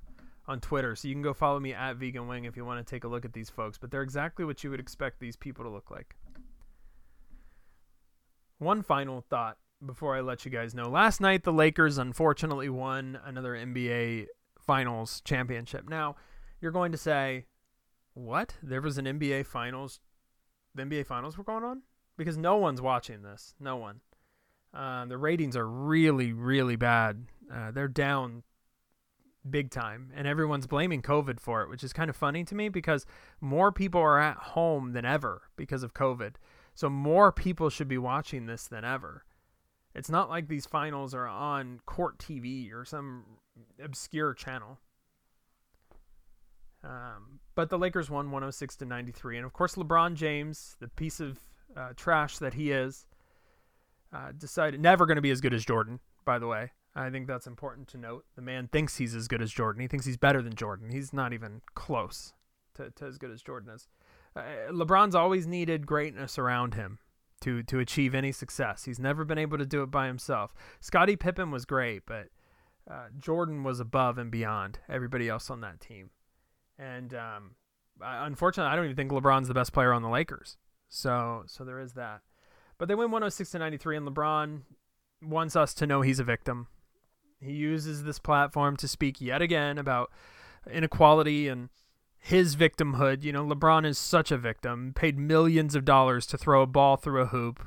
on 0.48 0.60
Twitter, 0.60 0.96
so 0.96 1.08
you 1.08 1.14
can 1.14 1.22
go 1.22 1.34
follow 1.34 1.60
me 1.60 1.74
at 1.74 1.98
Vegan 1.98 2.28
Wing 2.28 2.46
if 2.46 2.58
you 2.58 2.66
want 2.66 2.86
to 2.86 2.90
take 2.90 3.04
a 3.04 3.08
look 3.08 3.26
at 3.26 3.34
these 3.34 3.50
folks. 3.50 3.78
But 3.78 3.92
they're 3.92 4.02
exactly 4.02 4.46
what 4.46 4.64
you 4.64 4.70
would 4.72 4.80
expect 4.80 5.20
these 5.20 5.36
people 5.36 5.64
to 5.64 5.70
look 5.70 5.92
like. 5.92 6.16
One 8.58 8.82
final 8.82 9.22
thought 9.30 9.58
before 9.86 10.16
I 10.18 10.22
let 10.22 10.44
you 10.44 10.52
guys 10.52 10.76
know. 10.76 10.90
Last 10.90 11.22
night, 11.22 11.44
the 11.44 11.54
Lakers 11.54 11.98
unfortunately 11.98 12.70
won 12.70 13.20
another 13.24 13.54
NBA 13.54 14.28
Finals 14.60 15.22
championship. 15.22 15.88
Now, 15.88 16.16
you're 16.60 16.72
going 16.72 16.92
to 16.92 16.98
say, 16.98 17.46
what? 18.14 18.56
There 18.62 18.82
was 18.82 18.98
an 18.98 19.06
NBA 19.06 19.46
Finals. 19.46 20.02
The 20.76 20.84
NBA 20.84 21.06
Finals 21.06 21.38
were 21.38 21.44
going 21.44 21.64
on? 21.64 21.84
Because 22.18 22.38
no 22.38 22.58
one's 22.58 22.82
watching 22.82 23.22
this. 23.22 23.56
No 23.60 23.78
one. 23.78 24.02
Uh, 24.74 25.06
the 25.06 25.18
ratings 25.18 25.56
are 25.56 25.68
really, 25.68 26.32
really 26.32 26.76
bad. 26.76 27.26
Uh, 27.52 27.72
they're 27.72 27.88
down 27.88 28.44
big 29.50 29.72
time, 29.72 30.12
and 30.16 30.28
everyone's 30.28 30.68
blaming 30.68 31.02
COVID 31.02 31.40
for 31.40 31.62
it, 31.64 31.70
which 31.70 31.84
is 31.84 31.94
kind 31.94 32.10
of 32.10 32.16
funny 32.16 32.44
to 32.44 32.56
me 32.56 32.70
because 32.70 33.06
more 33.42 33.72
people 33.72 34.02
are 34.02 34.20
at 34.20 34.38
home 34.38 34.94
than 34.94 35.06
ever 35.06 35.44
because 35.56 35.84
of 35.84 35.94
COVID. 35.94 36.36
So 36.76 36.90
more 36.90 37.32
people 37.32 37.70
should 37.70 37.88
be 37.88 37.98
watching 37.98 38.46
this 38.46 38.68
than 38.68 38.86
ever. 38.86 39.26
It's 39.96 40.10
not 40.10 40.30
like 40.30 40.48
these 40.48 40.66
finals 40.66 41.14
are 41.14 41.28
on 41.28 41.80
court 41.86 42.20
TV 42.20 42.72
or 42.72 42.86
some 42.86 43.24
obscure 43.84 44.34
channel. 44.34 44.80
Um, 46.84 47.40
but 47.56 47.70
the 47.70 47.78
Lakers 47.78 48.10
won 48.10 48.32
106 48.32 48.78
to 48.78 48.86
93, 48.86 49.38
and 49.38 49.46
of 49.46 49.52
course 49.52 49.76
LeBron 49.76 50.14
James, 50.14 50.78
the 50.80 50.88
piece 50.88 51.20
of 51.20 51.40
uh, 51.76 51.90
trash 51.96 52.38
that 52.38 52.54
he 52.54 52.72
is, 52.72 53.06
uh, 54.14 54.32
decided 54.38 54.80
never 54.80 55.06
going 55.06 55.18
to 55.18 55.22
be 55.22 55.32
as 55.32 55.42
good 55.42 55.54
as 55.54 55.66
Jordan. 55.66 56.00
By 56.26 56.40
the 56.40 56.48
way, 56.48 56.72
I 56.96 57.10
think 57.10 57.28
that's 57.28 57.48
important 57.48 57.88
to 57.90 57.98
note. 57.98 58.26
The 58.36 58.42
man 58.42 58.68
thinks 58.68 58.98
he's 58.98 59.16
as 59.16 59.28
good 59.28 59.42
as 59.42 59.52
Jordan. 59.52 59.82
He 59.82 59.88
thinks 59.88 60.06
he's 60.06 60.18
better 60.18 60.42
than 60.42 60.56
Jordan. 60.56 60.90
He's 60.90 61.14
not 61.14 61.34
even 61.34 61.62
close 61.76 62.34
to, 62.76 62.90
to 62.92 63.06
as 63.06 63.18
good 63.18 63.32
as 63.32 63.42
Jordan 63.42 63.74
is. 63.74 63.88
Uh, 64.36 64.42
LeBron's 64.72 65.16
always 65.16 65.48
needed 65.48 65.88
greatness 65.88 66.38
around 66.38 66.74
him 66.76 67.00
to 67.42 67.64
to 67.64 67.80
achieve 67.80 68.14
any 68.14 68.32
success. 68.32 68.84
He's 68.84 69.00
never 69.00 69.24
been 69.24 69.38
able 69.38 69.58
to 69.58 69.66
do 69.66 69.82
it 69.82 69.92
by 69.92 70.08
himself. 70.08 70.54
Scottie 70.80 71.16
Pippen 71.16 71.52
was 71.52 71.66
great, 71.66 72.04
but 72.06 72.28
uh, 72.90 73.08
Jordan 73.18 73.64
was 73.64 73.80
above 73.80 74.18
and 74.18 74.32
beyond 74.32 74.80
everybody 74.90 75.30
else 75.30 75.50
on 75.50 75.62
that 75.62 75.80
team. 75.80 76.10
And 76.78 77.14
um, 77.14 77.52
unfortunately, 78.02 78.72
I 78.72 78.76
don't 78.76 78.86
even 78.86 78.96
think 78.96 79.12
LeBron's 79.12 79.48
the 79.48 79.54
best 79.54 79.74
player 79.74 79.94
on 79.94 80.02
the 80.02 80.10
Lakers. 80.10 80.58
So 80.90 81.44
so 81.48 81.64
there 81.64 81.80
is 81.80 81.94
that. 81.94 82.22
But 82.80 82.88
they 82.88 82.96
win 82.96 83.12
106 83.12 83.52
to 83.52 83.60
93, 83.60 83.98
and 83.98 84.08
LeBron 84.08 84.62
wants 85.22 85.56
us 85.56 85.74
to 85.76 85.86
know 85.86 86.02
he's 86.02 86.20
a 86.20 86.24
victim. 86.24 86.68
He 87.42 87.52
uses 87.52 88.04
this 88.04 88.20
platform 88.20 88.78
to 88.78 88.88
speak 88.88 89.22
yet 89.22 89.42
again 89.42 89.78
about 89.78 90.12
inequality 90.72 91.50
and 91.50 91.70
his 92.18 92.56
victimhood. 92.56 93.24
You 93.24 93.34
know, 93.34 93.46
LeBron 93.46 93.86
is 93.86 93.98
such 93.98 94.32
a 94.32 94.38
victim, 94.38 94.94
paid 94.96 95.18
millions 95.18 95.76
of 95.76 95.86
dollars 95.86 96.26
to 96.28 96.38
throw 96.38 96.62
a 96.62 96.68
ball 96.68 96.96
through 96.96 97.22
a 97.22 97.28
hoop. 97.28 97.64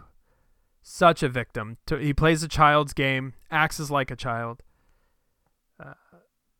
Such 0.82 1.22
a 1.22 1.28
victim. 1.28 1.76
He 1.88 2.12
plays 2.12 2.42
a 2.42 2.48
child's 2.48 2.92
game, 2.92 3.34
acts 3.50 3.78
as 3.78 3.90
like 3.90 4.10
a 4.10 4.16
child. 4.16 4.62
Uh, 5.78 5.94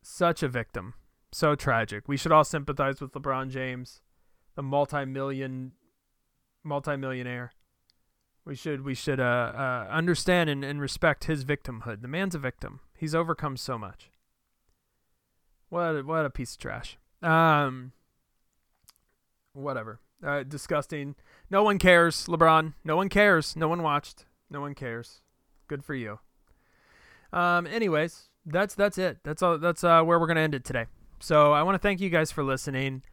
such 0.01 0.43
a 0.43 0.47
victim. 0.47 0.93
So 1.31 1.55
tragic. 1.55 2.07
We 2.07 2.17
should 2.17 2.31
all 2.31 2.43
sympathize 2.43 3.01
with 3.01 3.13
LeBron 3.13 3.49
James, 3.49 4.01
the 4.55 4.63
multi-million, 4.63 5.71
multi-millionaire. 6.63 7.51
We 8.45 8.55
should 8.55 8.83
we 8.83 8.93
should 8.93 9.19
uh, 9.19 9.53
uh, 9.55 9.87
understand 9.89 10.49
and, 10.49 10.65
and 10.65 10.81
respect 10.81 11.25
his 11.25 11.45
victimhood. 11.45 12.01
The 12.01 12.07
man's 12.07 12.35
a 12.35 12.39
victim. 12.39 12.81
He's 12.97 13.15
overcome 13.15 13.55
so 13.55 13.77
much. 13.77 14.09
What 15.69 15.95
a, 15.95 16.03
what 16.03 16.25
a 16.25 16.29
piece 16.29 16.53
of 16.53 16.59
trash. 16.59 16.97
Um, 17.21 17.93
whatever. 19.53 19.99
Uh, 20.23 20.43
disgusting. 20.43 21.15
No 21.49 21.63
one 21.63 21.79
cares, 21.79 22.27
LeBron. 22.27 22.73
No 22.83 22.95
one 22.95 23.09
cares. 23.09 23.55
No 23.55 23.67
one 23.67 23.81
watched. 23.81 24.25
No 24.49 24.61
one 24.61 24.75
cares. 24.75 25.21
Good 25.67 25.83
for 25.83 25.95
you. 25.95 26.19
Um, 27.31 27.65
anyways, 27.65 28.29
that's 28.45 28.75
that's 28.75 28.97
it. 28.97 29.19
That's 29.23 29.41
all. 29.41 29.57
That's 29.57 29.83
uh, 29.83 30.03
where 30.03 30.19
we're 30.19 30.27
gonna 30.27 30.41
end 30.41 30.55
it 30.55 30.63
today. 30.65 30.85
So 31.19 31.53
I 31.53 31.63
want 31.63 31.75
to 31.75 31.79
thank 31.79 32.01
you 32.01 32.09
guys 32.09 32.31
for 32.31 32.43
listening. 32.43 33.03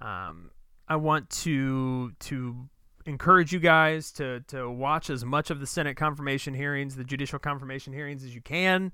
Um, 0.00 0.50
I 0.88 0.96
want 0.96 1.30
to 1.30 2.10
to 2.10 2.68
encourage 3.06 3.52
you 3.52 3.60
guys 3.60 4.10
to 4.12 4.40
to 4.48 4.70
watch 4.70 5.10
as 5.10 5.24
much 5.24 5.50
of 5.50 5.60
the 5.60 5.66
Senate 5.66 5.96
confirmation 5.96 6.54
hearings, 6.54 6.96
the 6.96 7.04
judicial 7.04 7.38
confirmation 7.38 7.92
hearings, 7.92 8.24
as 8.24 8.34
you 8.34 8.40
can 8.40 8.92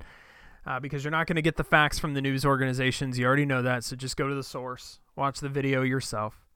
uh, 0.66 0.80
because 0.80 1.04
you're 1.04 1.10
not 1.10 1.26
going 1.26 1.36
to 1.36 1.42
get 1.42 1.56
the 1.56 1.64
facts 1.64 1.98
from 1.98 2.14
the 2.14 2.20
news 2.20 2.44
organizations. 2.44 3.18
You 3.18 3.26
already 3.26 3.46
know 3.46 3.62
that. 3.62 3.84
So 3.84 3.96
just 3.96 4.16
go 4.16 4.28
to 4.28 4.34
the 4.34 4.42
source, 4.42 5.00
watch 5.16 5.40
the 5.40 5.48
video 5.48 5.82
yourself. 5.82 6.46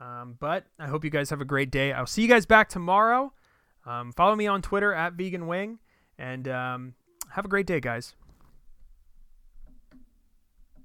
Um, 0.00 0.36
but 0.38 0.66
I 0.78 0.86
hope 0.86 1.04
you 1.04 1.10
guys 1.10 1.30
have 1.30 1.40
a 1.40 1.44
great 1.44 1.70
day. 1.70 1.92
I'll 1.92 2.06
see 2.06 2.22
you 2.22 2.28
guys 2.28 2.46
back 2.46 2.68
tomorrow. 2.68 3.32
Um, 3.84 4.12
follow 4.12 4.36
me 4.36 4.46
on 4.46 4.62
Twitter 4.62 4.92
at 4.92 5.14
Vegan 5.14 5.46
Wing, 5.46 5.78
and 6.18 6.46
um, 6.46 6.94
have 7.30 7.44
a 7.44 7.48
great 7.48 7.66
day, 7.66 7.80
guys. 7.80 8.14